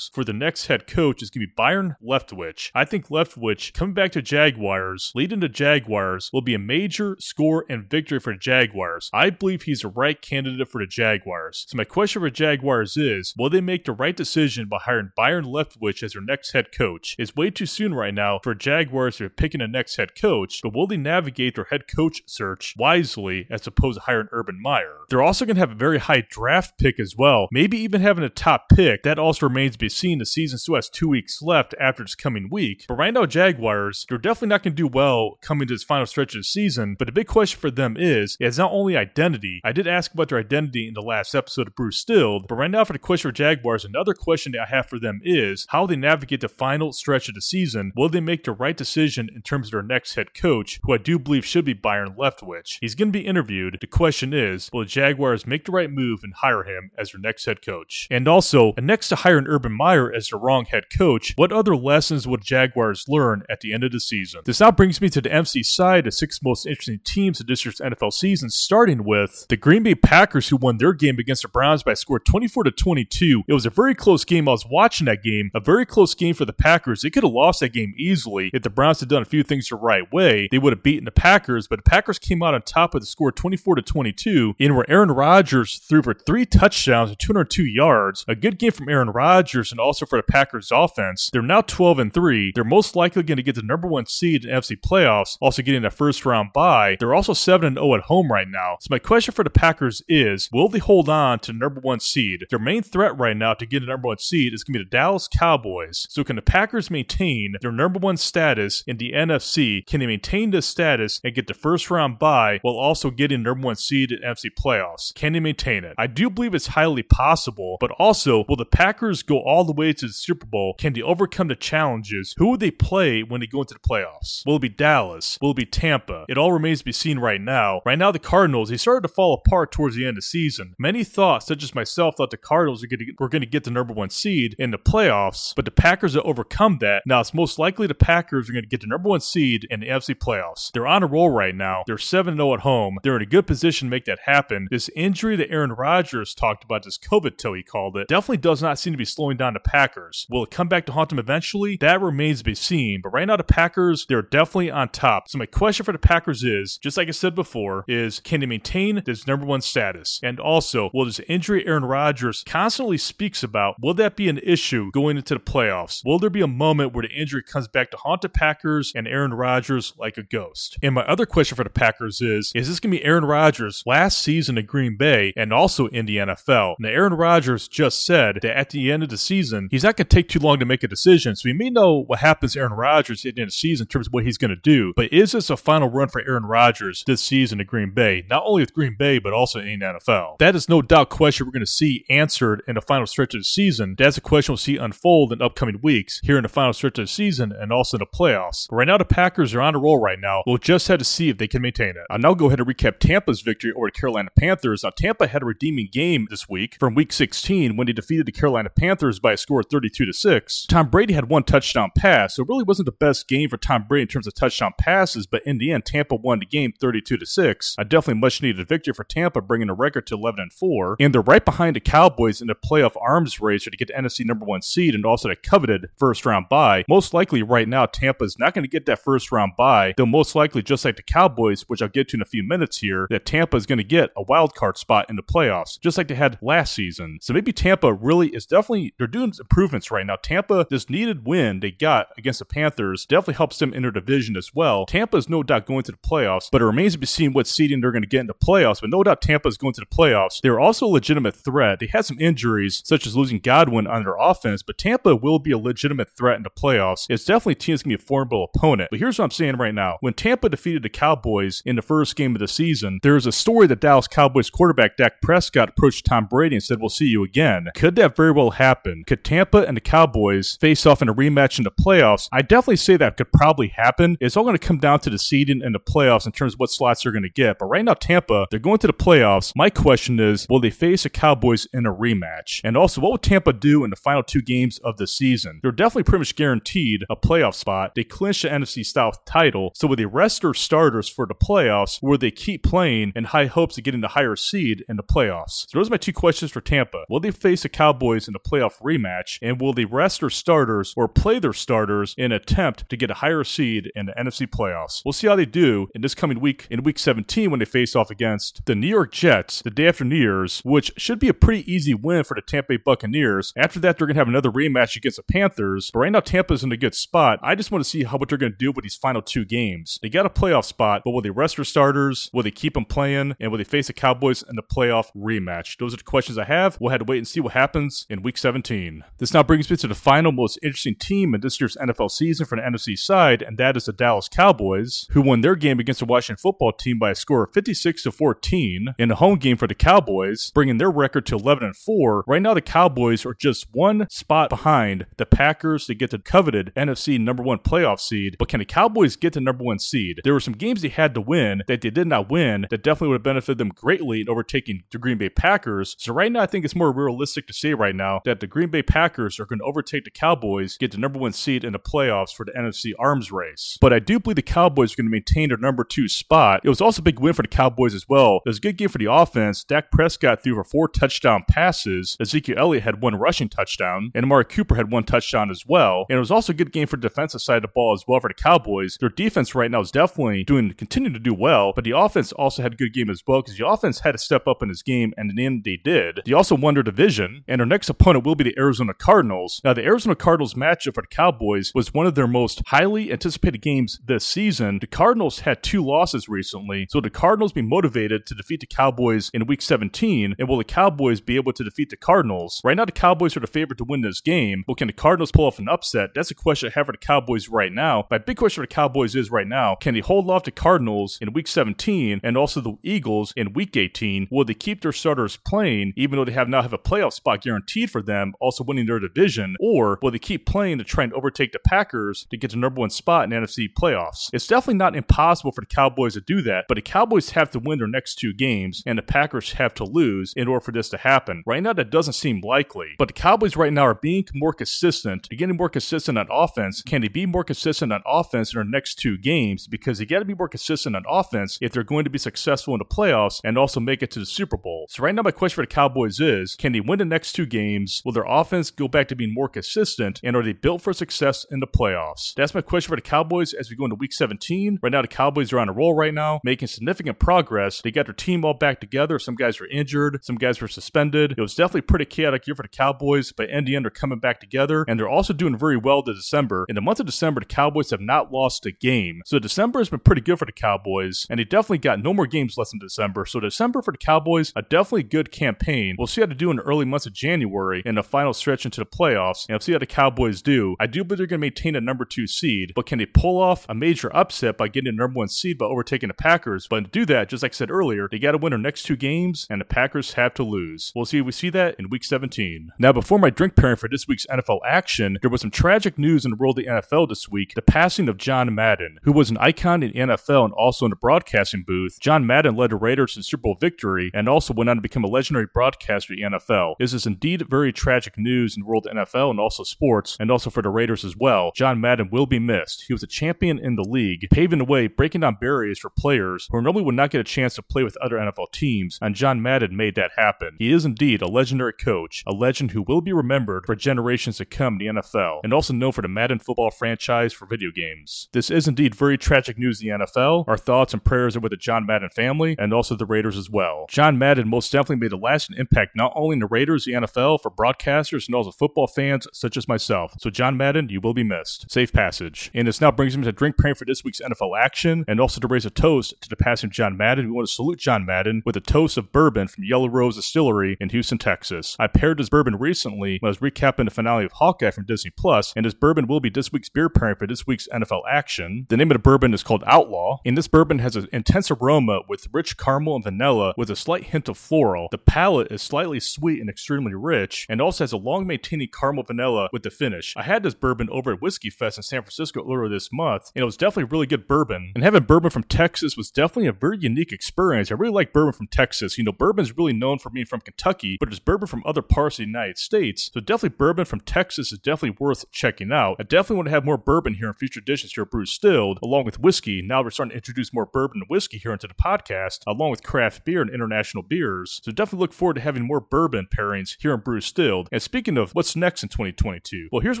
for 0.12 0.24
the 0.24 0.32
next 0.32 0.66
head 0.66 0.86
coach 0.86 1.22
is 1.22 1.30
going 1.30 1.42
to 1.42 1.46
be 1.46 1.52
Byron 1.56 1.96
Leftwich. 2.02 2.70
I 2.74 2.84
think 2.84 3.08
Leftwich 3.08 3.72
coming 3.74 3.94
back 3.94 4.12
to 4.12 4.22
Jaguars, 4.22 5.12
leading 5.14 5.40
the 5.40 5.48
Jaguars, 5.48 6.30
will 6.32 6.42
be 6.42 6.54
a 6.54 6.58
major 6.58 7.16
score 7.20 7.64
and 7.68 7.88
victory 7.88 8.20
for 8.20 8.32
the 8.32 8.38
Jaguars. 8.38 9.10
I 9.12 9.30
believe 9.30 9.62
he's 9.62 9.80
the 9.80 9.88
right 9.88 10.20
candidate 10.20 10.68
for 10.68 10.80
the 10.80 10.86
Jaguars. 10.86 11.66
So 11.68 11.76
my 11.76 11.84
question 11.84 12.22
for 12.22 12.30
Jaguars 12.30 12.96
is, 12.96 13.34
will 13.36 13.50
they 13.50 13.60
make 13.60 13.84
the 13.84 13.92
right 13.92 14.16
decision 14.16 14.68
by 14.68 14.78
hiring 14.78 15.10
Byron 15.16 15.44
Leftwich 15.44 16.02
as 16.02 16.12
their 16.12 16.22
next 16.22 16.52
head 16.52 16.66
coach? 16.76 17.16
It's 17.18 17.36
way 17.36 17.50
too 17.50 17.66
soon 17.66 17.94
right 17.94 18.14
now 18.14 18.40
for 18.42 18.54
Jaguars 18.54 19.18
to 19.18 19.24
be 19.24 19.28
picking 19.28 19.60
a 19.60 19.68
next 19.68 19.96
head 19.96 20.12
coach, 20.18 20.60
but 20.62 20.74
will 20.74 20.86
they 20.86 20.96
navigate 20.96 21.54
their 21.56 21.66
head 21.70 21.82
coach 21.94 22.22
search 22.26 22.74
wisely 22.78 23.46
as 23.50 23.66
opposed 23.66 23.98
to 23.98 24.04
hiring 24.04 24.28
Urban 24.32 24.60
Meyer? 24.60 25.00
They're 25.10 25.22
also 25.22 25.44
going 25.44 25.56
to 25.56 25.60
have 25.60 25.72
a 25.72 25.74
very 25.74 25.98
high 25.98 26.24
draft 26.28 26.78
pick 26.78 26.98
as 26.98 27.14
well, 27.16 27.48
maybe 27.52 27.78
even 27.78 28.00
having 28.00 28.24
a 28.24 28.28
top 28.28 28.68
pick. 28.70 29.02
That 29.02 29.18
also 29.18 29.33
remains 29.42 29.72
to 29.72 29.78
be 29.78 29.88
seen. 29.88 30.18
The 30.18 30.26
season 30.26 30.58
still 30.58 30.76
has 30.76 30.88
two 30.88 31.08
weeks 31.08 31.42
left 31.42 31.74
after 31.80 32.02
this 32.04 32.14
coming 32.14 32.48
week. 32.50 32.84
But 32.88 32.98
right 32.98 33.12
now, 33.12 33.26
Jaguars, 33.26 34.06
they're 34.08 34.18
definitely 34.18 34.48
not 34.48 34.62
going 34.62 34.74
to 34.74 34.82
do 34.82 34.86
well 34.86 35.38
coming 35.42 35.68
to 35.68 35.74
this 35.74 35.82
final 35.82 36.06
stretch 36.06 36.34
of 36.34 36.40
the 36.40 36.44
season. 36.44 36.96
But 36.98 37.06
the 37.06 37.12
big 37.12 37.26
question 37.26 37.60
for 37.60 37.70
them 37.70 37.96
is, 37.98 38.36
it's 38.40 38.58
not 38.58 38.72
only 38.72 38.96
identity. 38.96 39.60
I 39.64 39.72
did 39.72 39.86
ask 39.86 40.12
about 40.12 40.28
their 40.28 40.38
identity 40.38 40.88
in 40.88 40.94
the 40.94 41.02
last 41.02 41.34
episode 41.34 41.68
of 41.68 41.74
Brew 41.74 41.90
Stilled, 41.90 42.46
but 42.48 42.56
right 42.56 42.70
now 42.70 42.84
for 42.84 42.92
the 42.92 42.98
question 42.98 43.30
for 43.30 43.34
Jaguars, 43.34 43.84
another 43.84 44.14
question 44.14 44.52
that 44.52 44.66
I 44.68 44.76
have 44.76 44.86
for 44.86 44.98
them 44.98 45.20
is 45.24 45.66
how 45.70 45.86
they 45.86 45.96
navigate 45.96 46.40
the 46.40 46.48
final 46.48 46.92
stretch 46.92 47.28
of 47.28 47.34
the 47.34 47.40
season. 47.40 47.92
Will 47.96 48.08
they 48.08 48.20
make 48.20 48.44
the 48.44 48.52
right 48.52 48.76
decision 48.76 49.28
in 49.34 49.42
terms 49.42 49.68
of 49.68 49.72
their 49.72 49.82
next 49.82 50.14
head 50.14 50.34
coach, 50.34 50.80
who 50.82 50.94
I 50.94 50.98
do 50.98 51.18
believe 51.18 51.44
should 51.44 51.64
be 51.64 51.72
Byron 51.72 52.14
Leftwich? 52.18 52.78
He's 52.80 52.94
going 52.94 53.08
to 53.08 53.18
be 53.18 53.26
interviewed. 53.26 53.78
The 53.80 53.86
question 53.86 54.32
is, 54.32 54.70
will 54.72 54.80
the 54.80 54.86
Jaguars 54.86 55.46
make 55.46 55.64
the 55.64 55.72
right 55.72 55.90
move 55.90 56.20
and 56.22 56.34
hire 56.34 56.64
him 56.64 56.90
as 56.98 57.12
their 57.12 57.20
next 57.20 57.44
head 57.44 57.64
coach? 57.64 58.08
And 58.10 58.28
also, 58.28 58.74
a 58.76 58.80
next 58.80 59.08
to 59.08 59.16
hiring 59.24 59.46
Urban 59.48 59.72
Meyer 59.72 60.12
as 60.12 60.28
the 60.28 60.36
wrong 60.36 60.66
head 60.66 60.84
coach, 60.94 61.32
what 61.36 61.50
other 61.50 61.74
lessons 61.74 62.28
would 62.28 62.42
Jaguars 62.42 63.06
learn 63.08 63.42
at 63.48 63.60
the 63.60 63.72
end 63.72 63.82
of 63.82 63.90
the 63.90 63.98
season? 63.98 64.42
This 64.44 64.60
now 64.60 64.70
brings 64.70 65.00
me 65.00 65.08
to 65.08 65.22
the 65.22 65.30
NFC 65.30 65.64
side, 65.64 66.04
the 66.04 66.12
six 66.12 66.42
most 66.42 66.66
interesting 66.66 67.00
teams 67.04 67.40
of 67.40 67.46
this 67.46 67.64
year's 67.64 67.80
NFL 67.80 68.12
season, 68.12 68.50
starting 68.50 69.02
with 69.02 69.46
the 69.48 69.56
Green 69.56 69.82
Bay 69.82 69.94
Packers, 69.94 70.50
who 70.50 70.58
won 70.58 70.76
their 70.76 70.92
game 70.92 71.18
against 71.18 71.40
the 71.40 71.48
Browns 71.48 71.82
by 71.82 71.92
a 71.92 71.96
score 71.96 72.18
24 72.20 72.64
to 72.64 72.70
22. 72.70 73.44
It 73.48 73.54
was 73.54 73.64
a 73.64 73.70
very 73.70 73.94
close 73.94 74.26
game. 74.26 74.46
I 74.46 74.52
was 74.52 74.66
watching 74.66 75.06
that 75.06 75.22
game, 75.22 75.50
a 75.54 75.60
very 75.60 75.86
close 75.86 76.14
game 76.14 76.34
for 76.34 76.44
the 76.44 76.52
Packers. 76.52 77.00
They 77.00 77.08
could 77.08 77.24
have 77.24 77.32
lost 77.32 77.60
that 77.60 77.72
game 77.72 77.94
easily 77.96 78.50
if 78.52 78.62
the 78.62 78.68
Browns 78.68 79.00
had 79.00 79.08
done 79.08 79.22
a 79.22 79.24
few 79.24 79.42
things 79.42 79.70
the 79.70 79.76
right 79.76 80.12
way. 80.12 80.48
They 80.50 80.58
would 80.58 80.74
have 80.74 80.82
beaten 80.82 81.06
the 81.06 81.10
Packers, 81.10 81.66
but 81.66 81.78
the 81.82 81.90
Packers 81.90 82.18
came 82.18 82.42
out 82.42 82.52
on 82.52 82.60
top 82.60 82.92
with 82.92 83.02
the 83.02 83.06
score 83.06 83.32
24 83.32 83.76
to 83.76 83.82
22, 83.82 84.56
in 84.58 84.74
where 84.74 84.90
Aaron 84.90 85.10
Rodgers 85.10 85.78
threw 85.78 86.02
for 86.02 86.12
three 86.12 86.44
touchdowns 86.44 87.08
and 87.08 87.18
202 87.18 87.64
yards. 87.64 88.26
A 88.28 88.34
good 88.34 88.58
game 88.58 88.72
from 88.72 88.90
Aaron 88.90 89.13
Rodgers 89.14 89.70
and 89.70 89.80
also 89.80 90.06
for 90.06 90.18
the 90.18 90.22
Packers 90.22 90.70
offense. 90.72 91.30
They're 91.32 91.42
now 91.42 91.60
12 91.60 91.98
and 91.98 92.12
3. 92.12 92.52
They're 92.54 92.64
most 92.64 92.96
likely 92.96 93.22
going 93.22 93.36
to 93.36 93.42
get 93.42 93.54
the 93.54 93.62
number 93.62 93.88
one 93.88 94.06
seed 94.06 94.44
in 94.44 94.50
NFC 94.54 94.78
playoffs, 94.78 95.36
also 95.40 95.62
getting 95.62 95.84
a 95.84 95.90
first 95.90 96.26
round 96.26 96.52
bye. 96.52 96.96
They're 96.98 97.14
also 97.14 97.32
7 97.32 97.66
and 97.66 97.76
0 97.76 97.94
at 97.94 98.02
home 98.02 98.30
right 98.30 98.48
now. 98.48 98.76
So 98.80 98.88
my 98.90 98.98
question 98.98 99.32
for 99.32 99.44
the 99.44 99.50
Packers 99.50 100.02
is, 100.08 100.48
will 100.52 100.68
they 100.68 100.78
hold 100.78 101.08
on 101.08 101.38
to 101.40 101.52
number 101.52 101.80
one 101.80 102.00
seed? 102.00 102.46
Their 102.50 102.58
main 102.58 102.82
threat 102.82 103.18
right 103.18 103.36
now 103.36 103.54
to 103.54 103.66
get 103.66 103.80
the 103.80 103.86
number 103.86 104.08
one 104.08 104.18
seed 104.18 104.52
is 104.52 104.64
going 104.64 104.74
to 104.74 104.78
be 104.80 104.84
the 104.84 104.90
Dallas 104.90 105.28
Cowboys. 105.28 106.06
So 106.10 106.24
can 106.24 106.36
the 106.36 106.42
Packers 106.42 106.90
maintain 106.90 107.56
their 107.60 107.72
number 107.72 107.98
one 107.98 108.16
status 108.16 108.82
in 108.86 108.96
the 108.96 109.12
NFC? 109.12 109.86
Can 109.86 110.00
they 110.00 110.06
maintain 110.06 110.50
this 110.50 110.66
status 110.66 111.20
and 111.22 111.34
get 111.34 111.46
the 111.46 111.54
first 111.54 111.90
round 111.90 112.18
bye 112.18 112.58
while 112.62 112.76
also 112.76 113.10
getting 113.10 113.42
number 113.42 113.66
one 113.66 113.76
seed 113.76 114.12
in 114.12 114.20
NFC 114.20 114.46
playoffs? 114.50 115.14
Can 115.14 115.32
they 115.32 115.40
maintain 115.40 115.84
it? 115.84 115.94
I 115.98 116.06
do 116.06 116.30
believe 116.30 116.54
it's 116.54 116.68
highly 116.68 117.02
possible, 117.02 117.76
but 117.80 117.90
also 117.92 118.44
will 118.48 118.56
the 118.56 118.64
Packers 118.94 119.24
go 119.24 119.40
all 119.40 119.64
the 119.64 119.72
way 119.72 119.92
to 119.92 120.06
the 120.06 120.12
Super 120.12 120.46
Bowl? 120.46 120.74
Can 120.78 120.92
they 120.92 121.02
overcome 121.02 121.48
the 121.48 121.56
challenges? 121.56 122.32
Who 122.38 122.50
would 122.50 122.60
they 122.60 122.70
play 122.70 123.24
when 123.24 123.40
they 123.40 123.48
go 123.48 123.62
into 123.62 123.74
the 123.74 123.80
playoffs? 123.80 124.46
Will 124.46 124.54
it 124.54 124.62
be 124.62 124.68
Dallas? 124.68 125.36
Will 125.42 125.50
it 125.50 125.56
be 125.56 125.66
Tampa? 125.66 126.24
It 126.28 126.38
all 126.38 126.52
remains 126.52 126.78
to 126.78 126.84
be 126.84 126.92
seen 126.92 127.18
right 127.18 127.40
now. 127.40 127.80
Right 127.84 127.98
now, 127.98 128.12
the 128.12 128.20
Cardinals, 128.20 128.68
they 128.68 128.76
started 128.76 129.08
to 129.08 129.12
fall 129.12 129.34
apart 129.34 129.72
towards 129.72 129.96
the 129.96 130.04
end 130.04 130.10
of 130.10 130.14
the 130.16 130.22
season. 130.22 130.76
Many 130.78 131.02
thought, 131.02 131.42
such 131.42 131.64
as 131.64 131.74
myself, 131.74 132.14
thought 132.16 132.30
the 132.30 132.36
Cardinals 132.36 132.82
were 132.82 132.86
going 132.86 133.00
to, 133.00 133.12
were 133.18 133.28
to 133.28 133.46
get 133.46 133.64
the 133.64 133.72
number 133.72 133.92
one 133.92 134.10
seed 134.10 134.54
in 134.60 134.70
the 134.70 134.78
playoffs, 134.78 135.56
but 135.56 135.64
the 135.64 135.72
Packers 135.72 136.14
have 136.14 136.22
overcome 136.24 136.78
that. 136.80 137.02
Now, 137.04 137.18
it's 137.18 137.34
most 137.34 137.58
likely 137.58 137.88
the 137.88 137.96
Packers 137.96 138.48
are 138.48 138.52
going 138.52 138.62
to 138.62 138.70
get 138.70 138.80
the 138.80 138.86
number 138.86 139.08
one 139.08 139.22
seed 139.22 139.66
in 139.70 139.80
the 139.80 139.88
NFC 139.88 140.14
playoffs. 140.14 140.70
They're 140.70 140.86
on 140.86 141.02
a 141.02 141.08
roll 141.08 141.30
right 141.30 141.56
now. 141.56 141.82
They're 141.88 141.98
7 141.98 142.36
0 142.36 142.54
at 142.54 142.60
home. 142.60 142.98
They're 143.02 143.16
in 143.16 143.22
a 143.22 143.26
good 143.26 143.48
position 143.48 143.88
to 143.88 143.90
make 143.90 144.04
that 144.04 144.20
happen. 144.24 144.68
This 144.70 144.88
injury 144.94 145.34
that 145.34 145.50
Aaron 145.50 145.72
Rodgers 145.72 146.32
talked 146.32 146.62
about, 146.62 146.84
this 146.84 146.96
COVID 146.96 147.38
toe, 147.38 147.54
he 147.54 147.64
called 147.64 147.96
it, 147.96 148.06
definitely 148.06 148.36
does 148.36 148.62
not 148.62 148.78
seem 148.84 148.92
to 148.92 148.98
be 148.98 149.04
slowing 149.04 149.36
down 149.36 149.54
the 149.54 149.60
Packers. 149.60 150.26
Will 150.30 150.44
it 150.44 150.50
come 150.50 150.68
back 150.68 150.86
to 150.86 150.92
haunt 150.92 151.08
them 151.08 151.18
eventually? 151.18 151.76
That 151.80 152.00
remains 152.00 152.38
to 152.38 152.44
be 152.44 152.54
seen. 152.54 153.00
But 153.02 153.10
right 153.10 153.26
now, 153.26 153.36
the 153.36 153.44
Packers, 153.44 154.06
they're 154.08 154.22
definitely 154.22 154.70
on 154.70 154.90
top. 154.90 155.28
So 155.28 155.38
my 155.38 155.46
question 155.46 155.84
for 155.84 155.92
the 155.92 155.98
Packers 155.98 156.44
is, 156.44 156.78
just 156.78 156.96
like 156.96 157.08
I 157.08 157.12
said 157.12 157.34
before, 157.34 157.84
is 157.88 158.20
can 158.20 158.40
they 158.40 158.46
maintain 158.46 159.02
this 159.04 159.26
number 159.26 159.46
one 159.46 159.62
status? 159.62 160.20
And 160.22 160.38
also, 160.38 160.90
will 160.92 161.06
this 161.06 161.20
injury 161.20 161.66
Aaron 161.66 161.84
Rodgers 161.84 162.44
constantly 162.46 162.98
speaks 162.98 163.42
about, 163.42 163.76
will 163.80 163.94
that 163.94 164.16
be 164.16 164.28
an 164.28 164.38
issue 164.42 164.90
going 164.92 165.16
into 165.16 165.34
the 165.34 165.40
playoffs? 165.40 166.02
Will 166.04 166.18
there 166.18 166.30
be 166.30 166.42
a 166.42 166.46
moment 166.46 166.92
where 166.92 167.02
the 167.02 167.14
injury 167.14 167.42
comes 167.42 167.68
back 167.68 167.90
to 167.90 167.96
haunt 167.96 168.20
the 168.20 168.28
Packers 168.28 168.92
and 168.94 169.08
Aaron 169.08 169.32
Rodgers 169.32 169.94
like 169.98 170.18
a 170.18 170.22
ghost? 170.22 170.76
And 170.82 170.94
my 170.94 171.04
other 171.04 171.26
question 171.26 171.56
for 171.56 171.64
the 171.64 171.70
Packers 171.70 172.20
is, 172.20 172.52
is 172.54 172.68
this 172.68 172.80
going 172.80 172.92
to 172.92 172.98
be 172.98 173.04
Aaron 173.04 173.24
Rodgers' 173.24 173.82
last 173.86 174.18
season 174.18 174.58
in 174.58 174.66
Green 174.66 174.96
Bay 174.96 175.32
and 175.36 175.52
also 175.52 175.86
in 175.86 176.04
the 176.06 176.18
NFL? 176.18 176.76
Now, 176.78 176.88
Aaron 176.90 177.14
Rodgers 177.14 177.66
just 177.66 178.04
said 178.04 178.40
that 178.42 178.56
at 178.56 178.73
the 178.74 178.92
end 178.92 179.02
of 179.02 179.08
the 179.08 179.16
season, 179.16 179.68
he's 179.70 179.84
not 179.84 179.96
going 179.96 180.06
to 180.06 180.14
take 180.14 180.28
too 180.28 180.38
long 180.38 180.58
to 180.58 180.66
make 180.66 180.82
a 180.82 180.88
decision. 180.88 181.36
So 181.36 181.48
we 181.48 181.52
may 181.52 181.70
know 181.70 182.04
what 182.06 182.18
happens 182.18 182.52
to 182.52 182.60
Aaron 182.60 182.72
Rodgers 182.72 183.24
at 183.24 183.34
the 183.34 183.40
end 183.40 183.48
of 183.48 183.52
the 183.52 183.52
season 183.52 183.84
in 183.84 183.88
terms 183.88 184.06
of 184.06 184.12
what 184.12 184.24
he's 184.24 184.38
going 184.38 184.50
to 184.50 184.56
do. 184.56 184.92
But 184.96 185.12
is 185.12 185.32
this 185.32 185.50
a 185.50 185.56
final 185.56 185.88
run 185.88 186.08
for 186.08 186.20
Aaron 186.20 186.44
Rodgers 186.44 187.04
this 187.06 187.22
season 187.22 187.60
in 187.60 187.66
Green 187.66 187.92
Bay? 187.92 188.24
Not 188.28 188.42
only 188.44 188.62
with 188.62 188.74
Green 188.74 188.96
Bay, 188.98 189.18
but 189.18 189.32
also 189.32 189.60
in 189.60 189.78
the 189.78 189.86
NFL. 189.86 190.38
That 190.38 190.54
is 190.54 190.68
no 190.68 190.82
doubt 190.82 191.10
question 191.10 191.46
we're 191.46 191.52
going 191.52 191.60
to 191.60 191.66
see 191.66 192.04
answered 192.10 192.62
in 192.66 192.74
the 192.74 192.80
final 192.80 193.06
stretch 193.06 193.34
of 193.34 193.40
the 193.40 193.44
season. 193.44 193.94
That's 193.96 194.18
a 194.18 194.20
question 194.20 194.52
we'll 194.52 194.58
see 194.58 194.76
unfold 194.76 195.32
in 195.32 195.40
upcoming 195.40 195.80
weeks 195.82 196.20
here 196.22 196.36
in 196.36 196.42
the 196.42 196.48
final 196.48 196.72
stretch 196.72 196.98
of 196.98 197.04
the 197.04 197.08
season 197.08 197.52
and 197.52 197.72
also 197.72 197.96
in 197.96 198.00
the 198.00 198.06
playoffs. 198.06 198.66
But 198.68 198.76
right 198.76 198.86
now, 198.86 198.98
the 198.98 199.04
Packers 199.04 199.54
are 199.54 199.60
on 199.60 199.74
a 199.74 199.78
roll 199.78 200.00
right 200.00 200.18
now. 200.20 200.42
We'll 200.46 200.58
just 200.58 200.88
have 200.88 200.98
to 200.98 201.04
see 201.04 201.28
if 201.28 201.38
they 201.38 201.48
can 201.48 201.62
maintain 201.62 201.90
it. 201.90 202.04
I'll 202.10 202.18
now 202.18 202.34
go 202.34 202.46
ahead 202.46 202.60
and 202.60 202.68
recap 202.68 202.98
Tampa's 202.98 203.40
victory 203.40 203.72
over 203.72 203.86
the 203.86 203.92
Carolina 203.92 204.30
Panthers. 204.38 204.82
Now, 204.82 204.90
Tampa 204.90 205.26
had 205.26 205.42
a 205.42 205.46
redeeming 205.46 205.88
game 205.92 206.26
this 206.30 206.48
week 206.48 206.76
from 206.78 206.94
week 206.94 207.12
16 207.12 207.76
when 207.76 207.86
they 207.86 207.92
defeated 207.92 208.26
the 208.26 208.32
Carolina 208.32 208.63
Panthers 208.70 209.18
by 209.18 209.32
a 209.32 209.36
score 209.36 209.60
of 209.60 209.66
32 209.70 210.06
to 210.06 210.12
6. 210.12 210.66
Tom 210.66 210.88
Brady 210.88 211.14
had 211.14 211.28
one 211.28 211.44
touchdown 211.44 211.90
pass, 211.96 212.36
so 212.36 212.42
it 212.42 212.48
really 212.48 212.64
wasn't 212.64 212.86
the 212.86 212.92
best 212.92 213.28
game 213.28 213.48
for 213.48 213.56
Tom 213.56 213.84
Brady 213.88 214.02
in 214.02 214.08
terms 214.08 214.26
of 214.26 214.34
touchdown 214.34 214.72
passes, 214.78 215.26
but 215.26 215.42
in 215.46 215.58
the 215.58 215.72
end, 215.72 215.84
Tampa 215.84 216.14
won 216.14 216.40
the 216.40 216.46
game 216.46 216.72
32 216.80 217.16
to 217.16 217.26
6. 217.26 217.76
A 217.78 217.84
definitely 217.84 218.20
much 218.20 218.42
needed 218.42 218.68
victory 218.68 218.94
for 218.94 219.04
Tampa, 219.04 219.40
bringing 219.40 219.68
the 219.68 219.74
record 219.74 220.06
to 220.08 220.14
11 220.14 220.40
and 220.40 220.52
4. 220.52 220.96
And 221.00 221.14
they're 221.14 221.20
right 221.20 221.44
behind 221.44 221.76
the 221.76 221.80
Cowboys 221.80 222.40
in 222.40 222.46
the 222.46 222.54
playoff 222.54 222.96
arms 223.00 223.40
race 223.40 223.64
to 223.64 223.70
get 223.70 223.88
the 223.88 223.94
NFC 223.94 224.24
number 224.24 224.44
one 224.44 224.62
seed 224.62 224.94
and 224.94 225.04
also 225.04 225.28
the 225.28 225.36
coveted 225.36 225.88
first 225.96 226.24
round 226.26 226.48
bye. 226.48 226.84
Most 226.88 227.14
likely, 227.14 227.42
right 227.42 227.68
now, 227.68 227.86
Tampa 227.86 228.24
is 228.24 228.38
not 228.38 228.54
going 228.54 228.64
to 228.64 228.70
get 228.70 228.86
that 228.86 229.02
first 229.02 229.32
round 229.32 229.52
bye. 229.56 229.94
They'll 229.96 230.06
most 230.06 230.34
likely, 230.34 230.62
just 230.62 230.84
like 230.84 230.96
the 230.96 231.02
Cowboys, 231.02 231.62
which 231.62 231.82
I'll 231.82 231.88
get 231.88 232.08
to 232.08 232.16
in 232.16 232.22
a 232.22 232.26
few 232.26 232.42
minutes 232.42 232.78
here, 232.78 233.06
that 233.10 233.26
Tampa 233.26 233.56
is 233.56 233.66
going 233.66 233.78
to 233.78 233.84
get 233.84 234.10
a 234.16 234.22
wild 234.22 234.54
card 234.54 234.78
spot 234.78 235.06
in 235.10 235.16
the 235.16 235.22
playoffs, 235.22 235.80
just 235.80 235.98
like 235.98 236.08
they 236.08 236.14
had 236.14 236.38
last 236.40 236.74
season. 236.74 237.18
So 237.20 237.32
maybe 237.32 237.52
Tampa 237.52 237.92
really 237.92 238.28
is 238.28 238.46
definitely 238.54 238.94
they're 238.98 239.06
doing 239.06 239.32
improvements 239.38 239.90
right 239.90 240.06
now. 240.06 240.16
Tampa, 240.16 240.66
this 240.70 240.88
needed 240.88 241.26
win 241.26 241.60
they 241.60 241.72
got 241.72 242.08
against 242.16 242.38
the 242.38 242.44
Panthers 242.44 243.04
definitely 243.04 243.34
helps 243.34 243.58
them 243.58 243.74
in 243.74 243.82
their 243.82 243.90
division 243.90 244.36
as 244.36 244.54
well. 244.54 244.86
Tampa 244.86 245.16
is 245.16 245.28
no 245.28 245.42
doubt 245.42 245.66
going 245.66 245.82
to 245.82 245.92
the 245.92 245.98
playoffs, 245.98 246.48
but 246.52 246.62
it 246.62 246.66
remains 246.66 246.92
to 246.92 246.98
be 246.98 247.06
seen 247.06 247.32
what 247.32 247.46
seeding 247.46 247.80
they're 247.80 247.90
going 247.90 248.02
to 248.02 248.08
get 248.08 248.20
in 248.20 248.26
the 248.26 248.34
playoffs. 248.34 248.80
But 248.80 248.90
no 248.90 249.02
doubt 249.02 249.22
Tampa 249.22 249.48
is 249.48 249.56
going 249.56 249.74
to 249.74 249.80
the 249.80 249.86
playoffs. 249.86 250.40
They're 250.40 250.60
also 250.60 250.86
a 250.86 250.88
legitimate 250.88 251.34
threat. 251.34 251.80
They 251.80 251.86
had 251.86 252.04
some 252.04 252.18
injuries, 252.20 252.82
such 252.84 253.06
as 253.06 253.16
losing 253.16 253.40
Godwin 253.40 253.86
on 253.86 254.04
their 254.04 254.16
offense, 254.16 254.62
but 254.62 254.78
Tampa 254.78 255.16
will 255.16 255.40
be 255.40 255.50
a 255.50 255.58
legitimate 255.58 256.10
threat 256.16 256.36
in 256.36 256.44
the 256.44 256.50
playoffs. 256.50 257.06
It's 257.08 257.24
definitely 257.24 257.52
a 257.52 257.56
team 257.56 257.74
that's 257.74 257.82
going 257.82 257.96
to 257.96 257.98
be 257.98 258.04
a 258.04 258.06
formidable 258.06 258.50
opponent. 258.54 258.90
But 258.90 259.00
here's 259.00 259.18
what 259.18 259.24
I'm 259.24 259.30
saying 259.32 259.56
right 259.56 259.74
now. 259.74 259.98
When 260.00 260.14
Tampa 260.14 260.48
defeated 260.48 260.84
the 260.84 260.88
Cowboys 260.88 261.62
in 261.66 261.74
the 261.74 261.82
first 261.82 262.14
game 262.14 262.36
of 262.36 262.40
the 262.40 262.48
season, 262.48 263.00
there's 263.02 263.26
a 263.26 263.32
story 263.32 263.66
that 263.66 263.80
Dallas 263.80 264.06
Cowboys 264.06 264.50
quarterback 264.50 264.96
Dak 264.96 265.20
Prescott 265.20 265.70
approached 265.70 266.06
Tom 266.06 266.26
Brady 266.26 266.56
and 266.56 266.62
said, 266.62 266.78
We'll 266.80 266.88
see 266.88 267.06
you 267.06 267.24
again. 267.24 267.68
Could 267.74 267.96
that 267.96 268.14
very 268.14 268.30
well 268.30 268.43
happen? 268.50 269.04
Could 269.06 269.24
Tampa 269.24 269.58
and 269.58 269.76
the 269.76 269.80
Cowboys 269.80 270.56
face 270.60 270.86
off 270.86 271.02
in 271.02 271.08
a 271.08 271.14
rematch 271.14 271.58
in 271.58 271.64
the 271.64 271.70
playoffs? 271.70 272.28
I 272.32 272.42
definitely 272.42 272.76
say 272.76 272.96
that 272.96 273.16
could 273.16 273.32
probably 273.32 273.68
happen. 273.68 274.16
It's 274.20 274.36
all 274.36 274.44
going 274.44 274.56
to 274.56 274.66
come 274.66 274.78
down 274.78 275.00
to 275.00 275.10
the 275.10 275.18
seeding 275.18 275.62
and 275.62 275.74
the 275.74 275.80
playoffs 275.80 276.26
in 276.26 276.32
terms 276.32 276.54
of 276.54 276.60
what 276.60 276.70
slots 276.70 277.02
they're 277.02 277.12
going 277.12 277.22
to 277.22 277.28
get. 277.28 277.58
But 277.58 277.66
right 277.66 277.84
now, 277.84 277.94
Tampa, 277.94 278.46
they're 278.50 278.58
going 278.58 278.78
to 278.78 278.86
the 278.86 278.92
playoffs. 278.92 279.52
My 279.56 279.70
question 279.70 280.20
is, 280.20 280.46
will 280.48 280.60
they 280.60 280.70
face 280.70 281.04
the 281.04 281.10
Cowboys 281.10 281.66
in 281.72 281.86
a 281.86 281.94
rematch? 281.94 282.60
And 282.64 282.76
also, 282.76 283.00
what 283.00 283.12
would 283.12 283.22
Tampa 283.22 283.52
do 283.52 283.84
in 283.84 283.90
the 283.90 283.96
final 283.96 284.22
two 284.22 284.42
games 284.42 284.78
of 284.78 284.96
the 284.96 285.06
season? 285.06 285.60
They're 285.62 285.72
definitely 285.72 286.04
pretty 286.04 286.20
much 286.20 286.36
guaranteed 286.36 287.04
a 287.10 287.16
playoff 287.16 287.54
spot. 287.54 287.94
They 287.94 288.04
clinched 288.04 288.42
the 288.42 288.48
NFC 288.48 288.84
South 288.84 289.24
title. 289.24 289.72
So 289.74 289.86
will 289.86 289.96
they 289.96 290.04
rest 290.04 290.42
their 290.42 290.54
starters 290.54 291.08
for 291.08 291.26
the 291.26 291.34
playoffs, 291.34 292.02
or 292.02 292.10
will 292.10 292.18
they 292.18 292.30
keep 292.30 292.62
playing 292.62 293.12
in 293.16 293.24
high 293.24 293.46
hopes 293.46 293.78
of 293.78 293.84
getting 293.84 294.00
the 294.00 294.08
higher 294.08 294.36
seed 294.36 294.84
in 294.88 294.96
the 294.96 295.02
playoffs? 295.02 295.66
So 295.68 295.78
those 295.78 295.88
are 295.88 295.92
my 295.92 295.96
two 295.96 296.12
questions 296.12 296.50
for 296.50 296.60
Tampa. 296.60 297.04
Will 297.08 297.20
they 297.20 297.30
face 297.30 297.62
the 297.62 297.68
Cowboys 297.68 298.28
in 298.28 298.33
a 298.36 298.48
playoff 298.48 298.80
rematch? 298.82 299.38
And 299.40 299.60
will 299.60 299.72
they 299.72 299.84
rest 299.84 300.20
their 300.20 300.30
starters 300.30 300.92
or 300.96 301.08
play 301.08 301.38
their 301.38 301.52
starters 301.52 302.14
in 302.18 302.26
an 302.26 302.32
attempt 302.32 302.88
to 302.90 302.96
get 302.96 303.10
a 303.10 303.14
higher 303.14 303.44
seed 303.44 303.92
in 303.94 304.06
the 304.06 304.12
NFC 304.12 304.46
playoffs? 304.46 305.02
We'll 305.04 305.12
see 305.12 305.26
how 305.26 305.36
they 305.36 305.46
do 305.46 305.88
in 305.94 306.00
this 306.00 306.14
coming 306.14 306.40
week 306.40 306.66
in 306.70 306.82
week 306.82 306.98
17 306.98 307.50
when 307.50 307.60
they 307.60 307.66
face 307.66 307.94
off 307.94 308.10
against 308.10 308.66
the 308.66 308.74
New 308.74 308.88
York 308.88 309.12
Jets 309.12 309.62
the 309.62 309.70
day 309.70 309.88
after 309.88 310.04
New 310.04 310.16
Year's, 310.16 310.60
which 310.64 310.92
should 310.96 311.18
be 311.18 311.28
a 311.28 311.34
pretty 311.34 311.70
easy 311.72 311.94
win 311.94 312.24
for 312.24 312.34
the 312.34 312.42
Tampa 312.42 312.70
Bay 312.70 312.76
Buccaneers. 312.76 313.52
After 313.56 313.78
that, 313.80 313.98
they're 313.98 314.06
going 314.06 314.16
to 314.16 314.20
have 314.20 314.28
another 314.28 314.50
rematch 314.50 314.96
against 314.96 315.16
the 315.16 315.22
Panthers. 315.22 315.90
But 315.92 316.00
right 316.00 316.12
now, 316.12 316.20
Tampa's 316.20 316.64
in 316.64 316.72
a 316.72 316.76
good 316.76 316.94
spot. 316.94 317.38
I 317.42 317.54
just 317.54 317.70
want 317.70 317.84
to 317.84 317.88
see 317.88 318.04
how 318.04 318.18
what 318.24 318.30
they're 318.30 318.38
going 318.38 318.52
to 318.52 318.58
do 318.58 318.72
with 318.72 318.82
these 318.82 318.96
final 318.96 319.20
two 319.20 319.44
games. 319.44 319.98
They 320.00 320.08
got 320.08 320.24
a 320.24 320.30
playoff 320.30 320.64
spot, 320.64 321.02
but 321.04 321.10
will 321.10 321.20
they 321.20 321.28
rest 321.28 321.56
their 321.56 321.64
starters? 321.64 322.30
Will 322.32 322.42
they 322.42 322.50
keep 322.50 322.72
them 322.72 322.86
playing? 322.86 323.36
And 323.38 323.50
will 323.50 323.58
they 323.58 323.64
face 323.64 323.88
the 323.88 323.92
Cowboys 323.92 324.42
in 324.42 324.56
the 324.56 324.62
playoff 324.62 325.08
rematch? 325.14 325.76
Those 325.76 325.92
are 325.92 325.98
the 325.98 326.04
questions 326.04 326.38
I 326.38 326.44
have. 326.44 326.78
We'll 326.80 326.90
have 326.90 327.00
to 327.00 327.04
wait 327.04 327.18
and 327.18 327.28
see 327.28 327.40
what 327.40 327.52
happens 327.52 328.06
in 328.08 328.22
week 328.24 328.38
17. 328.38 329.04
This 329.18 329.34
now 329.34 329.42
brings 329.42 329.70
me 329.70 329.76
to 329.76 329.86
the 329.86 329.94
final 329.94 330.32
most 330.32 330.58
interesting 330.62 330.96
team 330.96 331.34
in 331.34 331.42
this 331.42 331.60
year's 331.60 331.76
NFL 331.76 332.10
season 332.10 332.46
for 332.46 332.56
the 332.56 332.62
NFC 332.62 332.98
side, 332.98 333.42
and 333.42 333.58
that 333.58 333.76
is 333.76 333.84
the 333.84 333.92
Dallas 333.92 334.28
Cowboys, 334.28 335.06
who 335.10 335.20
won 335.20 335.42
their 335.42 335.54
game 335.54 335.78
against 335.78 336.00
the 336.00 336.06
Washington 336.06 336.40
football 336.40 336.72
team 336.72 336.98
by 336.98 337.10
a 337.10 337.14
score 337.14 337.44
of 337.44 337.52
56 337.52 338.02
to 338.04 338.10
14 338.10 338.94
in 338.98 339.10
a 339.10 339.14
home 339.14 339.38
game 339.38 339.58
for 339.58 339.66
the 339.66 339.74
Cowboys, 339.74 340.50
bringing 340.52 340.78
their 340.78 340.90
record 340.90 341.26
to 341.26 341.36
11 341.36 341.64
and 341.64 341.76
4. 341.76 342.24
Right 342.26 342.40
now, 342.40 342.54
the 342.54 342.62
Cowboys 342.62 343.26
are 343.26 343.34
just 343.34 343.66
one 343.72 344.08
spot 344.08 344.48
behind 344.48 345.06
the 345.18 345.26
Packers 345.26 345.86
to 345.86 345.94
get 345.94 346.10
the 346.10 346.18
coveted 346.18 346.72
NFC 346.74 347.20
number 347.20 347.42
one 347.42 347.58
playoff 347.58 348.00
seed. 348.00 348.36
But 348.38 348.48
can 348.48 348.60
the 348.60 348.64
Cowboys 348.64 349.16
get 349.16 349.34
the 349.34 349.40
number 349.40 349.64
one 349.64 349.78
seed? 349.78 350.22
There 350.24 350.32
were 350.32 350.40
some 350.40 350.54
games 350.54 350.80
they 350.80 350.88
had 350.88 351.14
to 351.14 351.20
win 351.20 351.62
that 351.68 351.82
they 351.82 351.90
did 351.90 352.08
not 352.08 352.30
win 352.30 352.66
that 352.70 352.82
definitely 352.82 353.08
would 353.08 353.18
have 353.18 353.22
benefited 353.22 353.58
them 353.58 353.68
greatly 353.68 354.22
in 354.22 354.30
overtaking 354.30 354.84
the 354.90 354.98
Green 354.98 355.18
Bay 355.18 355.28
Packers. 355.28 355.94
So 355.98 356.14
right 356.14 356.32
now, 356.32 356.40
I 356.40 356.46
think 356.46 356.64
it's 356.64 356.74
more 356.74 356.92
realistic 356.92 357.46
to 357.48 357.52
say 357.52 357.74
right 357.74 357.94
now 357.94 358.03
that 358.24 358.40
the 358.40 358.46
Green 358.46 358.70
Bay 358.70 358.82
Packers 358.82 359.38
are 359.38 359.46
going 359.46 359.58
to 359.58 359.64
overtake 359.64 360.04
the 360.04 360.10
Cowboys, 360.10 360.76
get 360.76 360.92
the 360.92 360.98
number 360.98 361.18
one 361.18 361.32
seed 361.32 361.64
in 361.64 361.72
the 361.72 361.78
playoffs 361.78 362.34
for 362.34 362.44
the 362.44 362.52
NFC 362.52 362.92
arms 362.98 363.32
race. 363.32 363.78
But 363.80 363.92
I 363.92 363.98
do 363.98 364.18
believe 364.18 364.36
the 364.36 364.42
Cowboys 364.42 364.92
are 364.92 364.96
going 364.96 365.06
to 365.06 365.10
maintain 365.10 365.48
their 365.48 365.58
number 365.58 365.84
two 365.84 366.08
spot. 366.08 366.60
It 366.64 366.68
was 366.68 366.80
also 366.80 367.00
a 367.00 367.04
big 367.04 367.20
win 367.20 367.34
for 367.34 367.42
the 367.42 367.48
Cowboys 367.48 367.94
as 367.94 368.08
well. 368.08 368.40
It 368.44 368.48
was 368.48 368.58
a 368.58 368.62
good 368.62 368.76
game 368.76 368.88
for 368.88 368.98
the 368.98 369.12
offense. 369.12 369.64
Dak 369.64 369.90
Prescott 369.90 370.42
threw 370.42 370.54
for 370.54 370.64
four 370.64 370.88
touchdown 370.88 371.44
passes. 371.48 372.16
Ezekiel 372.20 372.58
Elliott 372.58 372.84
had 372.84 373.02
one 373.02 373.16
rushing 373.16 373.48
touchdown, 373.48 374.10
and 374.14 374.24
Amari 374.24 374.44
Cooper 374.44 374.74
had 374.74 374.90
one 374.90 375.04
touchdown 375.04 375.50
as 375.50 375.64
well. 375.66 376.06
And 376.08 376.16
it 376.16 376.20
was 376.20 376.30
also 376.30 376.52
a 376.52 376.56
good 376.56 376.72
game 376.72 376.86
for 376.86 376.96
the 376.96 377.08
defensive 377.08 377.42
side 377.42 377.56
of 377.56 377.62
the 377.62 377.68
ball 377.68 377.92
as 377.92 378.04
well 378.06 378.20
for 378.20 378.28
the 378.28 378.34
Cowboys. 378.34 378.96
Their 379.00 379.08
defense 379.08 379.54
right 379.54 379.70
now 379.70 379.80
is 379.80 379.90
definitely 379.90 380.44
doing 380.44 380.72
continuing 380.74 381.14
to 381.14 381.20
do 381.20 381.34
well, 381.34 381.72
but 381.74 381.84
the 381.84 381.96
offense 381.96 382.32
also 382.32 382.62
had 382.62 382.74
a 382.74 382.76
good 382.76 382.92
game 382.92 383.10
as 383.10 383.22
well 383.26 383.42
because 383.42 383.58
the 383.58 383.66
offense 383.66 384.00
had 384.00 384.12
to 384.12 384.18
step 384.18 384.46
up 384.46 384.62
in 384.62 384.68
this 384.68 384.82
game, 384.82 385.12
and 385.16 385.30
in 385.30 385.36
the 385.36 385.46
end 385.46 385.64
they 385.64 385.76
did. 385.76 386.20
They 386.24 386.32
also 386.32 386.54
won 386.54 386.74
their 386.74 386.82
division, 386.82 387.44
and 387.48 387.60
their 387.60 387.66
next 387.66 387.90
opponent 387.94 388.26
will 388.26 388.34
be 388.34 388.44
the 388.44 388.58
Arizona 388.58 388.92
Cardinals. 388.92 389.60
Now, 389.64 389.72
the 389.72 389.84
Arizona 389.84 390.14
Cardinals 390.14 390.54
matchup 390.54 390.94
for 390.94 391.02
the 391.02 391.08
Cowboys 391.08 391.72
was 391.74 391.94
one 391.94 392.06
of 392.06 392.14
their 392.14 392.26
most 392.26 392.62
highly 392.66 393.12
anticipated 393.12 393.62
games 393.62 393.98
this 394.04 394.26
season. 394.26 394.78
The 394.80 394.86
Cardinals 394.86 395.40
had 395.40 395.62
two 395.62 395.84
losses 395.84 396.28
recently, 396.28 396.86
so 396.90 397.00
the 397.00 397.10
Cardinals 397.10 397.52
be 397.52 397.62
motivated 397.62 398.26
to 398.26 398.34
defeat 398.34 398.60
the 398.60 398.66
Cowboys 398.66 399.30
in 399.32 399.46
week 399.46 399.62
17, 399.62 400.34
and 400.38 400.48
will 400.48 400.58
the 400.58 400.64
Cowboys 400.64 401.20
be 401.20 401.36
able 401.36 401.52
to 401.52 401.64
defeat 401.64 401.90
the 401.90 401.96
Cardinals? 401.96 402.60
Right 402.64 402.76
now, 402.76 402.84
the 402.84 402.92
Cowboys 402.92 403.36
are 403.36 403.40
the 403.40 403.46
favorite 403.46 403.78
to 403.78 403.84
win 403.84 404.00
this 404.00 404.20
game, 404.20 404.64
but 404.66 404.76
can 404.76 404.88
the 404.88 404.92
Cardinals 404.92 405.32
pull 405.32 405.46
off 405.46 405.58
an 405.58 405.68
upset? 405.68 406.10
That's 406.14 406.30
a 406.30 406.34
question 406.34 406.70
I 406.70 406.78
have 406.78 406.86
for 406.86 406.92
the 406.92 406.98
Cowboys 406.98 407.48
right 407.48 407.72
now. 407.72 408.06
My 408.10 408.18
big 408.18 408.36
question 408.36 408.62
for 408.62 408.66
the 408.66 408.74
Cowboys 408.74 409.14
is 409.14 409.30
right 409.30 409.46
now, 409.46 409.76
can 409.76 409.94
they 409.94 410.00
hold 410.00 410.28
off 410.28 410.44
the 410.44 410.50
Cardinals 410.50 411.18
in 411.20 411.32
week 411.32 411.46
17 411.46 412.20
and 412.22 412.36
also 412.36 412.60
the 412.60 412.76
Eagles 412.82 413.32
in 413.36 413.52
week 413.52 413.76
18? 413.76 414.28
Will 414.30 414.44
they 414.44 414.54
keep 414.54 414.82
their 414.82 414.92
starters 414.92 415.36
playing, 415.36 415.92
even 415.96 416.18
though 416.18 416.24
they 416.24 416.32
have 416.32 416.48
now 416.48 416.62
have 416.62 416.72
a 416.72 416.78
playoff 416.78 417.12
spot 417.12 417.42
guaranteed 417.42 417.83
for 417.86 418.02
them, 418.02 418.34
also 418.40 418.64
winning 418.64 418.86
their 418.86 418.98
division? 418.98 419.56
Or 419.60 419.98
will 420.02 420.10
they 420.10 420.18
keep 420.18 420.46
playing 420.46 420.78
to 420.78 420.84
try 420.84 421.04
and 421.04 421.12
overtake 421.12 421.52
the 421.52 421.58
Packers 421.58 422.26
to 422.30 422.36
get 422.36 422.50
the 422.50 422.56
number 422.56 422.80
one 422.80 422.90
spot 422.90 423.24
in 423.24 423.30
NFC 423.30 423.68
playoffs? 423.72 424.30
It's 424.32 424.46
definitely 424.46 424.78
not 424.78 424.96
impossible 424.96 425.52
for 425.52 425.60
the 425.60 425.66
Cowboys 425.66 426.14
to 426.14 426.20
do 426.20 426.42
that, 426.42 426.66
but 426.68 426.76
the 426.76 426.82
Cowboys 426.82 427.30
have 427.30 427.50
to 427.50 427.58
win 427.58 427.78
their 427.78 427.88
next 427.88 428.16
two 428.16 428.32
games, 428.32 428.82
and 428.86 428.98
the 428.98 429.02
Packers 429.02 429.52
have 429.52 429.74
to 429.74 429.84
lose 429.84 430.32
in 430.36 430.48
order 430.48 430.64
for 430.64 430.72
this 430.72 430.88
to 430.90 430.98
happen. 430.98 431.42
Right 431.46 431.62
now, 431.62 431.72
that 431.72 431.90
doesn't 431.90 432.14
seem 432.14 432.40
likely, 432.40 432.94
but 432.98 433.08
the 433.08 433.14
Cowboys 433.14 433.56
right 433.56 433.72
now 433.72 433.82
are 433.82 433.94
being 433.94 434.24
more 434.34 434.52
consistent, 434.52 435.26
They're 435.28 435.38
getting 435.38 435.56
more 435.56 435.68
consistent 435.68 436.18
on 436.18 436.28
offense. 436.30 436.82
Can 436.82 437.02
they 437.02 437.08
be 437.08 437.26
more 437.26 437.44
consistent 437.44 437.92
on 437.92 438.02
offense 438.06 438.52
in 438.52 438.58
their 438.58 438.64
next 438.64 438.96
two 438.96 439.18
games? 439.18 439.66
Because 439.66 439.98
they 439.98 440.06
got 440.06 440.20
to 440.20 440.24
be 440.24 440.34
more 440.34 440.48
consistent 440.48 440.96
on 440.96 441.04
offense 441.08 441.58
if 441.60 441.72
they're 441.72 441.82
going 441.82 442.04
to 442.04 442.10
be 442.10 442.18
successful 442.18 442.74
in 442.74 442.78
the 442.78 442.84
playoffs 442.84 443.40
and 443.44 443.58
also 443.58 443.80
make 443.80 444.02
it 444.02 444.10
to 444.12 444.18
the 444.18 444.26
Super 444.26 444.56
Bowl. 444.56 444.86
So 444.90 445.02
right 445.02 445.14
now, 445.14 445.22
my 445.22 445.30
question 445.30 445.56
for 445.56 445.62
the 445.62 445.66
Cowboys 445.66 446.20
is: 446.20 446.54
Can 446.54 446.72
they 446.72 446.80
win 446.80 446.98
the 446.98 447.04
next 447.04 447.32
two 447.32 447.46
games? 447.46 447.73
Games? 447.74 448.02
Will 448.04 448.12
their 448.12 448.24
offense 448.26 448.70
go 448.70 448.88
back 448.88 449.08
to 449.08 449.16
being 449.16 449.34
more 449.34 449.48
consistent? 449.48 450.20
And 450.22 450.36
are 450.36 450.42
they 450.42 450.52
built 450.52 450.82
for 450.82 450.92
success 450.92 451.44
in 451.50 451.60
the 451.60 451.66
playoffs? 451.66 452.34
That's 452.34 452.54
my 452.54 452.60
question 452.60 452.90
for 452.90 452.96
the 452.96 453.02
Cowboys 453.02 453.52
as 453.52 453.70
we 453.70 453.76
go 453.76 453.84
into 453.84 453.96
week 453.96 454.12
17. 454.12 454.78
Right 454.82 454.92
now, 454.92 455.02
the 455.02 455.08
Cowboys 455.08 455.52
are 455.52 455.58
on 455.58 455.68
a 455.68 455.72
roll 455.72 455.94
right 455.94 456.14
now, 456.14 456.40
making 456.44 456.68
significant 456.68 457.18
progress. 457.18 457.80
They 457.82 457.90
got 457.90 458.06
their 458.06 458.14
team 458.14 458.44
all 458.44 458.54
back 458.54 458.80
together. 458.80 459.18
Some 459.18 459.34
guys 459.34 459.60
were 459.60 459.66
injured, 459.66 460.24
some 460.24 460.36
guys 460.36 460.60
were 460.60 460.68
suspended. 460.68 461.34
It 461.36 461.40
was 461.40 461.54
definitely 461.54 461.82
pretty 461.82 462.04
chaotic 462.06 462.46
year 462.46 462.54
for 462.54 462.62
the 462.62 462.68
Cowboys, 462.68 463.32
but 463.32 463.50
in 463.50 463.64
the 463.64 463.76
end, 463.76 463.84
they're 463.84 463.90
coming 463.90 464.18
back 464.18 464.40
together, 464.40 464.84
and 464.88 464.98
they're 464.98 465.08
also 465.08 465.32
doing 465.32 465.56
very 465.56 465.76
well 465.76 466.02
to 466.02 466.14
December. 466.14 466.66
In 466.68 466.74
the 466.74 466.80
month 466.80 467.00
of 467.00 467.06
December, 467.06 467.40
the 467.40 467.46
Cowboys 467.46 467.90
have 467.90 468.00
not 468.00 468.32
lost 468.32 468.66
a 468.66 468.72
game. 468.72 469.22
So 469.26 469.38
December 469.38 469.80
has 469.80 469.88
been 469.88 470.00
pretty 470.00 470.20
good 470.20 470.38
for 470.38 470.46
the 470.46 470.52
Cowboys, 470.52 471.26
and 471.28 471.38
they 471.38 471.44
definitely 471.44 471.78
got 471.78 472.02
no 472.02 472.14
more 472.14 472.26
games 472.26 472.56
left 472.56 472.72
in 472.72 472.78
December. 472.78 473.26
So 473.26 473.40
December 473.40 473.82
for 473.82 473.92
the 473.92 473.98
Cowboys, 473.98 474.52
a 474.56 474.62
definitely 474.62 475.04
good 475.04 475.32
campaign. 475.32 475.96
We'll 475.98 476.06
see 476.06 476.20
how 476.20 476.26
to 476.26 476.34
do 476.34 476.50
in 476.50 476.56
the 476.56 476.62
early 476.62 476.84
months 476.84 477.06
of 477.06 477.12
January 477.12 477.63
in 477.72 477.94
the 477.94 478.02
final 478.02 478.34
stretch 478.34 478.64
into 478.64 478.80
the 478.80 478.86
playoffs, 478.86 479.46
and 479.48 479.54
we'll 479.54 479.60
see 479.60 479.72
how 479.72 479.78
the 479.78 479.86
Cowboys 479.86 480.42
do. 480.42 480.76
I 480.78 480.86
do 480.86 481.04
believe 481.04 481.18
they're 481.18 481.26
going 481.26 481.40
to 481.40 481.44
maintain 481.44 481.76
a 481.76 481.80
number 481.80 482.04
two 482.04 482.26
seed, 482.26 482.72
but 482.74 482.86
can 482.86 482.98
they 482.98 483.06
pull 483.06 483.40
off 483.40 483.66
a 483.68 483.74
major 483.74 484.14
upset 484.14 484.56
by 484.56 484.68
getting 484.68 484.92
a 484.92 484.96
number 484.96 485.18
one 485.18 485.28
seed 485.28 485.58
by 485.58 485.66
overtaking 485.66 486.08
the 486.08 486.14
Packers? 486.14 486.66
But 486.68 486.84
to 486.84 486.90
do 486.90 487.06
that, 487.06 487.28
just 487.28 487.42
like 487.42 487.52
I 487.52 487.54
said 487.54 487.70
earlier, 487.70 488.08
they 488.10 488.18
got 488.18 488.32
to 488.32 488.38
win 488.38 488.50
their 488.50 488.58
next 488.58 488.84
two 488.84 488.96
games, 488.96 489.46
and 489.48 489.60
the 489.60 489.64
Packers 489.64 490.14
have 490.14 490.34
to 490.34 490.42
lose. 490.42 490.92
We'll 490.94 491.04
see 491.04 491.18
if 491.18 491.26
we 491.26 491.32
see 491.32 491.50
that 491.50 491.76
in 491.78 491.90
week 491.90 492.04
17. 492.04 492.72
Now, 492.78 492.92
before 492.92 493.18
my 493.18 493.30
drink 493.30 493.56
pairing 493.56 493.76
for 493.76 493.88
this 493.88 494.06
week's 494.06 494.26
NFL 494.26 494.60
action, 494.66 495.18
there 495.22 495.30
was 495.30 495.40
some 495.40 495.50
tragic 495.50 495.98
news 495.98 496.24
in 496.24 496.32
the 496.32 496.36
world 496.36 496.58
of 496.58 496.64
the 496.64 496.70
NFL 496.70 497.08
this 497.08 497.28
week 497.28 497.54
the 497.54 497.62
passing 497.62 498.08
of 498.08 498.16
John 498.16 498.54
Madden, 498.54 498.98
who 499.02 499.12
was 499.12 499.30
an 499.30 499.38
icon 499.38 499.82
in 499.82 499.92
the 499.92 500.14
NFL 500.14 500.44
and 500.44 500.54
also 500.54 500.86
in 500.86 500.90
the 500.90 500.96
broadcasting 500.96 501.64
booth. 501.66 501.98
John 502.00 502.26
Madden 502.26 502.56
led 502.56 502.70
the 502.70 502.76
Raiders 502.76 503.14
to 503.14 503.22
Super 503.22 503.42
Bowl 503.42 503.56
victory 503.60 504.10
and 504.14 504.28
also 504.28 504.54
went 504.54 504.70
on 504.70 504.76
to 504.76 504.82
become 504.82 505.04
a 505.04 505.08
legendary 505.08 505.46
broadcaster 505.52 506.14
in 506.14 506.20
the 506.20 506.38
NFL. 506.38 506.76
This 506.78 506.92
is 506.92 507.06
indeed 507.06 507.42
very 507.54 507.72
tragic 507.72 508.18
news 508.18 508.56
in 508.56 508.62
the 508.62 508.66
world 508.66 508.84
of 508.84 508.96
NFL 508.96 509.30
and 509.30 509.38
also 509.38 509.62
sports, 509.62 510.16
and 510.18 510.28
also 510.28 510.50
for 510.50 510.60
the 510.60 510.68
Raiders 510.68 511.04
as 511.04 511.16
well. 511.16 511.52
John 511.54 511.80
Madden 511.80 512.08
will 512.10 512.26
be 512.26 512.40
missed. 512.40 512.82
He 512.88 512.92
was 512.92 513.04
a 513.04 513.06
champion 513.06 513.60
in 513.60 513.76
the 513.76 513.88
league, 513.88 514.26
paving 514.32 514.58
the 514.58 514.64
way, 514.64 514.88
breaking 514.88 515.20
down 515.20 515.36
barriers 515.40 515.78
for 515.78 515.88
players 515.88 516.48
who 516.50 516.60
normally 516.60 516.82
would 516.82 516.96
not 516.96 517.10
get 517.10 517.20
a 517.20 517.24
chance 517.24 517.54
to 517.54 517.62
play 517.62 517.84
with 517.84 517.96
other 517.98 518.16
NFL 518.16 518.50
teams, 518.50 518.98
and 519.00 519.14
John 519.14 519.40
Madden 519.40 519.76
made 519.76 519.94
that 519.94 520.10
happen. 520.16 520.56
He 520.58 520.72
is 520.72 520.84
indeed 520.84 521.22
a 521.22 521.28
legendary 521.28 521.74
coach, 521.74 522.24
a 522.26 522.32
legend 522.32 522.72
who 522.72 522.82
will 522.82 523.00
be 523.00 523.12
remembered 523.12 523.66
for 523.66 523.76
generations 523.76 524.38
to 524.38 524.44
come 524.44 524.80
in 524.80 524.94
the 524.94 525.00
NFL, 525.00 525.38
and 525.44 525.54
also 525.54 525.72
known 525.72 525.92
for 525.92 526.02
the 526.02 526.08
Madden 526.08 526.40
football 526.40 526.72
franchise 526.72 527.32
for 527.32 527.46
video 527.46 527.70
games. 527.70 528.28
This 528.32 528.50
is 528.50 528.66
indeed 528.66 528.96
very 528.96 529.16
tragic 529.16 529.58
news 529.58 529.80
in 529.80 529.90
the 529.90 530.04
NFL. 530.04 530.48
Our 530.48 530.58
thoughts 530.58 530.92
and 530.92 531.04
prayers 531.04 531.36
are 531.36 531.40
with 531.40 531.52
the 531.52 531.56
John 531.56 531.86
Madden 531.86 532.10
family 532.10 532.56
and 532.58 532.74
also 532.74 532.96
the 532.96 533.06
Raiders 533.06 533.36
as 533.36 533.48
well. 533.48 533.86
John 533.88 534.18
Madden 534.18 534.48
most 534.48 534.72
definitely 534.72 534.96
made 534.96 535.12
a 535.12 535.16
lasting 535.16 535.56
impact 535.56 535.92
not 535.94 536.12
only 536.16 536.34
in 536.34 536.40
the 536.40 536.46
Raiders, 536.46 536.84
the 536.84 536.94
NFL, 536.94 537.43
for 537.44 537.50
broadcasters 537.50 538.26
and 538.26 538.34
also 538.34 538.50
football 538.50 538.86
fans 538.86 539.28
such 539.32 539.56
as 539.56 539.68
myself. 539.68 540.14
So, 540.18 540.30
John 540.30 540.56
Madden, 540.56 540.88
you 540.88 541.00
will 541.00 541.14
be 541.14 541.22
missed. 541.22 541.70
Safe 541.70 541.92
passage. 541.92 542.50
And 542.54 542.66
this 542.66 542.80
now 542.80 542.90
brings 542.90 543.16
me 543.16 543.24
to 543.24 543.32
drink 543.32 543.58
pairing 543.58 543.74
for 543.74 543.84
this 543.84 544.02
week's 544.02 544.20
NFL 544.20 544.58
action 544.58 545.04
and 545.06 545.20
also 545.20 545.40
to 545.40 545.46
raise 545.46 545.66
a 545.66 545.70
toast 545.70 546.14
to 546.22 546.28
the 546.28 546.36
passing 546.36 546.70
John 546.70 546.96
Madden. 546.96 547.26
We 547.26 547.32
want 547.32 547.46
to 547.46 547.54
salute 547.54 547.78
John 547.78 548.06
Madden 548.06 548.42
with 548.46 548.56
a 548.56 548.60
toast 548.60 548.96
of 548.96 549.12
bourbon 549.12 549.46
from 549.46 549.64
Yellow 549.64 549.88
Rose 549.88 550.16
Distillery 550.16 550.76
in 550.80 550.88
Houston, 550.88 551.18
Texas. 551.18 551.76
I 551.78 551.86
paired 551.86 552.18
this 552.18 552.30
bourbon 552.30 552.56
recently 552.56 553.18
when 553.20 553.28
I 553.28 553.30
was 553.30 553.38
recapping 553.38 553.84
the 553.84 553.90
finale 553.90 554.24
of 554.24 554.32
Hawkeye 554.32 554.70
from 554.70 554.86
Disney 554.86 555.10
Plus, 555.10 555.52
and 555.54 555.66
this 555.66 555.74
bourbon 555.74 556.06
will 556.06 556.20
be 556.20 556.30
this 556.30 556.50
week's 556.50 556.70
beer 556.70 556.88
pairing 556.88 557.16
for 557.16 557.26
this 557.26 557.46
week's 557.46 557.68
NFL 557.68 558.02
action. 558.10 558.66
The 558.70 558.76
name 558.76 558.90
of 558.90 558.94
the 558.94 559.00
bourbon 559.00 559.34
is 559.34 559.42
called 559.42 559.64
Outlaw, 559.66 560.18
and 560.24 560.38
this 560.38 560.48
bourbon 560.48 560.78
has 560.78 560.96
an 560.96 561.08
intense 561.12 561.50
aroma 561.50 562.00
with 562.08 562.28
rich 562.32 562.56
caramel 562.56 562.96
and 562.96 563.04
vanilla 563.04 563.52
with 563.56 563.70
a 563.70 563.76
slight 563.76 564.04
hint 564.04 564.28
of 564.28 564.38
floral. 564.38 564.88
The 564.90 564.98
palate 564.98 565.52
is 565.52 565.60
slightly 565.60 566.00
sweet 566.00 566.40
and 566.40 566.48
extremely 566.48 566.94
rich, 566.94 567.33
and 567.48 567.60
also 567.60 567.84
has 567.84 567.92
a 567.92 567.96
long 567.96 568.26
maintaining 568.26 568.68
caramel 568.68 569.04
vanilla 569.04 569.48
with 569.52 569.62
the 569.62 569.70
finish. 569.70 570.14
I 570.16 570.22
had 570.22 570.42
this 570.42 570.54
bourbon 570.54 570.88
over 570.90 571.12
at 571.12 571.22
Whiskey 571.22 571.50
Fest 571.50 571.78
in 571.78 571.82
San 571.82 572.02
Francisco 572.02 572.40
earlier 572.40 572.68
this 572.68 572.90
month, 572.92 573.30
and 573.34 573.42
it 573.42 573.46
was 573.46 573.56
definitely 573.56 573.90
really 573.90 574.06
good 574.06 574.26
bourbon. 574.26 574.72
And 574.74 574.84
having 574.84 575.04
bourbon 575.04 575.30
from 575.30 575.44
Texas 575.44 575.96
was 575.96 576.10
definitely 576.10 576.48
a 576.48 576.52
very 576.52 576.78
unique 576.78 577.12
experience. 577.12 577.70
I 577.70 577.74
really 577.74 577.92
like 577.92 578.12
bourbon 578.12 578.32
from 578.32 578.46
Texas. 578.48 578.98
You 578.98 579.04
know, 579.04 579.12
bourbon's 579.12 579.56
really 579.56 579.72
known 579.72 579.98
for 579.98 580.10
being 580.10 580.26
from 580.26 580.40
Kentucky, 580.40 580.96
but 580.98 581.08
there's 581.08 581.20
bourbon 581.20 581.46
from 581.46 581.62
other 581.66 581.82
parts 581.82 582.16
of 582.16 582.24
the 582.24 582.30
United 582.30 582.58
States. 582.58 583.10
So 583.12 583.20
definitely 583.20 583.56
bourbon 583.56 583.84
from 583.84 584.00
Texas 584.00 584.52
is 584.52 584.58
definitely 584.58 584.96
worth 584.98 585.30
checking 585.30 585.72
out. 585.72 585.96
I 585.98 586.02
definitely 586.04 586.36
want 586.36 586.46
to 586.46 586.52
have 586.52 586.64
more 586.64 586.78
bourbon 586.78 587.14
here 587.14 587.28
in 587.28 587.34
future 587.34 587.60
editions 587.60 587.92
here 587.92 588.02
at 588.02 588.10
Brew 588.10 588.26
Stilled, 588.26 588.78
along 588.82 589.04
with 589.04 589.20
whiskey. 589.20 589.62
Now 589.62 589.82
we're 589.82 589.90
starting 589.90 590.10
to 590.10 590.16
introduce 590.16 590.52
more 590.52 590.66
bourbon 590.66 591.00
and 591.00 591.08
whiskey 591.08 591.38
here 591.38 591.52
into 591.52 591.66
the 591.66 591.74
podcast, 591.74 592.40
along 592.46 592.70
with 592.70 592.82
craft 592.82 593.24
beer 593.24 593.42
and 593.42 593.50
international 593.50 594.02
beers. 594.02 594.60
So 594.62 594.72
definitely 594.72 595.04
look 595.04 595.12
forward 595.12 595.34
to 595.34 595.40
having 595.40 595.66
more 595.66 595.80
bourbon 595.80 596.28
pairings 596.36 596.76
here 596.80 596.94
in 596.94 597.00
Brew 597.00 597.13
Stilled. 597.20 597.68
And 597.72 597.82
speaking 597.82 598.16
of 598.16 598.32
what's 598.32 598.56
next 598.56 598.82
in 598.82 598.88
2022, 598.88 599.68
well, 599.72 599.80
here's 599.80 600.00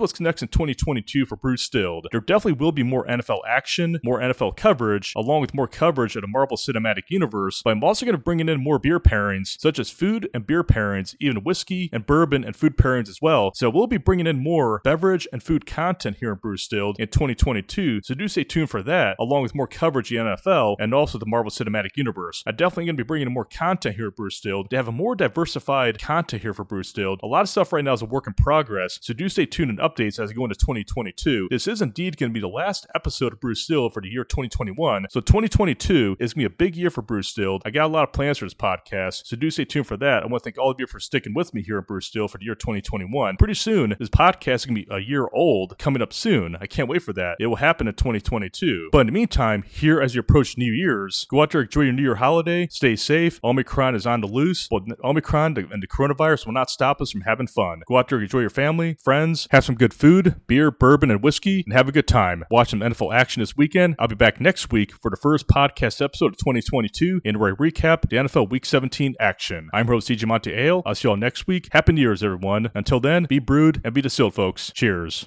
what's 0.00 0.18
next 0.20 0.42
in 0.42 0.48
2022 0.48 1.26
for 1.26 1.36
Brew 1.36 1.56
Stilled. 1.56 2.08
There 2.10 2.20
definitely 2.20 2.58
will 2.58 2.72
be 2.72 2.82
more 2.82 3.06
NFL 3.06 3.40
action, 3.46 4.00
more 4.04 4.20
NFL 4.20 4.56
coverage, 4.56 5.12
along 5.16 5.40
with 5.40 5.54
more 5.54 5.68
coverage 5.68 6.16
of 6.16 6.22
the 6.22 6.28
Marvel 6.28 6.56
Cinematic 6.56 7.04
Universe. 7.08 7.62
But 7.64 7.70
I'm 7.70 7.84
also 7.84 8.06
going 8.06 8.16
to 8.16 8.22
bring 8.22 8.40
in 8.40 8.62
more 8.62 8.78
beer 8.78 9.00
pairings, 9.00 9.60
such 9.60 9.78
as 9.78 9.90
food 9.90 10.28
and 10.34 10.46
beer 10.46 10.64
pairings, 10.64 11.14
even 11.20 11.44
whiskey 11.44 11.90
and 11.92 12.06
bourbon 12.06 12.44
and 12.44 12.56
food 12.56 12.76
pairings 12.76 13.08
as 13.08 13.20
well. 13.20 13.52
So 13.54 13.70
we'll 13.70 13.86
be 13.86 13.96
bringing 13.96 14.26
in 14.26 14.42
more 14.42 14.80
beverage 14.84 15.26
and 15.32 15.42
food 15.42 15.66
content 15.66 16.18
here 16.20 16.32
in 16.32 16.38
Brew 16.38 16.56
Stilled 16.56 16.96
in 16.98 17.08
2022. 17.08 18.00
So 18.02 18.14
do 18.14 18.28
stay 18.28 18.44
tuned 18.44 18.70
for 18.70 18.82
that, 18.82 19.16
along 19.18 19.42
with 19.42 19.54
more 19.54 19.66
coverage 19.66 20.10
the 20.10 20.16
NFL 20.16 20.76
and 20.78 20.94
also 20.94 21.18
the 21.18 21.26
Marvel 21.26 21.50
Cinematic 21.50 21.96
Universe. 21.96 22.42
I'm 22.46 22.56
definitely 22.56 22.86
going 22.86 22.96
to 22.96 23.04
be 23.04 23.06
bringing 23.06 23.28
in 23.28 23.34
more 23.34 23.44
content 23.44 23.96
here 23.96 24.08
at 24.08 24.16
Brew 24.16 24.30
Stilled 24.30 24.70
to 24.70 24.76
have 24.76 24.88
a 24.88 24.92
more 24.92 25.14
diversified 25.14 26.00
content 26.00 26.42
here 26.42 26.54
for 26.54 26.64
Brew 26.64 26.82
Stilled. 26.82 27.03
A 27.04 27.26
lot 27.26 27.42
of 27.42 27.48
stuff 27.48 27.72
right 27.72 27.84
now 27.84 27.92
is 27.92 28.02
a 28.02 28.06
work 28.06 28.26
in 28.26 28.32
progress, 28.32 28.98
so 29.02 29.12
do 29.12 29.28
stay 29.28 29.46
tuned 29.46 29.70
and 29.70 29.78
updates 29.78 30.18
as 30.18 30.30
we 30.30 30.34
go 30.34 30.44
into 30.44 30.56
2022. 30.56 31.48
This 31.50 31.66
is 31.66 31.82
indeed 31.82 32.16
going 32.16 32.30
to 32.30 32.34
be 32.34 32.40
the 32.40 32.48
last 32.48 32.86
episode 32.94 33.32
of 33.32 33.40
Brew 33.40 33.54
Stilled 33.54 33.92
for 33.92 34.00
the 34.00 34.08
year 34.08 34.24
2021. 34.24 35.06
So 35.10 35.20
2022 35.20 36.16
is 36.18 36.32
going 36.32 36.44
to 36.44 36.48
be 36.48 36.54
a 36.54 36.56
big 36.56 36.76
year 36.76 36.90
for 36.90 37.02
Brew 37.02 37.22
Stilled. 37.22 37.62
I 37.64 37.70
got 37.70 37.86
a 37.86 37.92
lot 37.92 38.04
of 38.04 38.12
plans 38.12 38.38
for 38.38 38.46
this 38.46 38.54
podcast, 38.54 39.26
so 39.26 39.36
do 39.36 39.50
stay 39.50 39.64
tuned 39.64 39.86
for 39.86 39.96
that. 39.98 40.22
I 40.22 40.26
want 40.26 40.42
to 40.42 40.50
thank 40.50 40.58
all 40.58 40.70
of 40.70 40.80
you 40.80 40.86
for 40.86 41.00
sticking 41.00 41.34
with 41.34 41.52
me 41.52 41.62
here 41.62 41.78
at 41.78 41.86
Brew 41.86 42.00
Stilled 42.00 42.30
for 42.30 42.38
the 42.38 42.44
year 42.44 42.54
2021. 42.54 43.36
Pretty 43.36 43.54
soon, 43.54 43.94
this 43.98 44.08
podcast 44.08 44.54
is 44.54 44.66
going 44.66 44.76
to 44.76 44.86
be 44.86 44.94
a 44.94 45.00
year 45.00 45.28
old, 45.32 45.78
coming 45.78 46.02
up 46.02 46.12
soon. 46.12 46.56
I 46.60 46.66
can't 46.66 46.88
wait 46.88 47.02
for 47.02 47.12
that. 47.12 47.36
It 47.40 47.46
will 47.46 47.56
happen 47.56 47.86
in 47.86 47.94
2022. 47.94 48.88
But 48.92 49.00
in 49.00 49.06
the 49.06 49.12
meantime, 49.12 49.62
here 49.62 50.00
as 50.00 50.14
you 50.14 50.20
approach 50.20 50.56
New 50.56 50.72
Year's, 50.72 51.26
go 51.28 51.42
out 51.42 51.50
there, 51.50 51.62
enjoy 51.62 51.82
your 51.82 51.92
New 51.92 52.02
Year 52.02 52.14
holiday, 52.16 52.68
stay 52.70 52.96
safe. 52.96 53.40
Omicron 53.44 53.94
is 53.94 54.06
on 54.06 54.20
the 54.20 54.26
loose, 54.26 54.68
but 54.68 54.82
Omicron 55.02 55.56
and 55.70 55.82
the 55.82 55.86
coronavirus 55.86 56.46
will 56.46 56.52
not 56.52 56.70
stop 56.70 56.93
us 57.00 57.10
from 57.10 57.22
having 57.22 57.46
fun. 57.46 57.82
Go 57.86 57.96
out 57.96 58.08
there, 58.08 58.20
enjoy 58.20 58.40
your 58.40 58.50
family, 58.50 58.96
friends, 59.02 59.48
have 59.50 59.64
some 59.64 59.74
good 59.74 59.94
food, 59.94 60.40
beer, 60.46 60.70
bourbon, 60.70 61.10
and 61.10 61.22
whiskey, 61.22 61.62
and 61.66 61.72
have 61.72 61.88
a 61.88 61.92
good 61.92 62.08
time. 62.08 62.44
Watch 62.50 62.70
some 62.70 62.80
NFL 62.80 63.14
action 63.14 63.40
this 63.40 63.56
weekend. 63.56 63.96
I'll 63.98 64.08
be 64.08 64.14
back 64.14 64.40
next 64.40 64.72
week 64.72 64.92
for 65.02 65.10
the 65.10 65.16
first 65.16 65.48
podcast 65.48 66.02
episode 66.02 66.32
of 66.32 66.38
2022, 66.38 67.20
and 67.24 67.38
where 67.38 67.52
I 67.52 67.56
recap 67.56 68.08
the 68.08 68.16
NFL 68.16 68.50
Week 68.50 68.64
17 68.64 69.14
action. 69.20 69.70
I'm 69.72 69.86
host 69.86 70.08
CJ 70.08 70.26
Monte 70.26 70.52
Ale. 70.52 70.82
I'll 70.84 70.94
see 70.94 71.06
you 71.06 71.10
all 71.10 71.16
next 71.16 71.46
week. 71.46 71.68
Happy 71.72 71.92
New 71.92 72.00
Year's, 72.00 72.22
everyone. 72.22 72.70
Until 72.74 73.00
then, 73.00 73.24
be 73.24 73.38
brewed 73.38 73.80
and 73.84 73.94
be 73.94 74.02
distilled, 74.02 74.34
folks. 74.34 74.72
Cheers. 74.72 75.26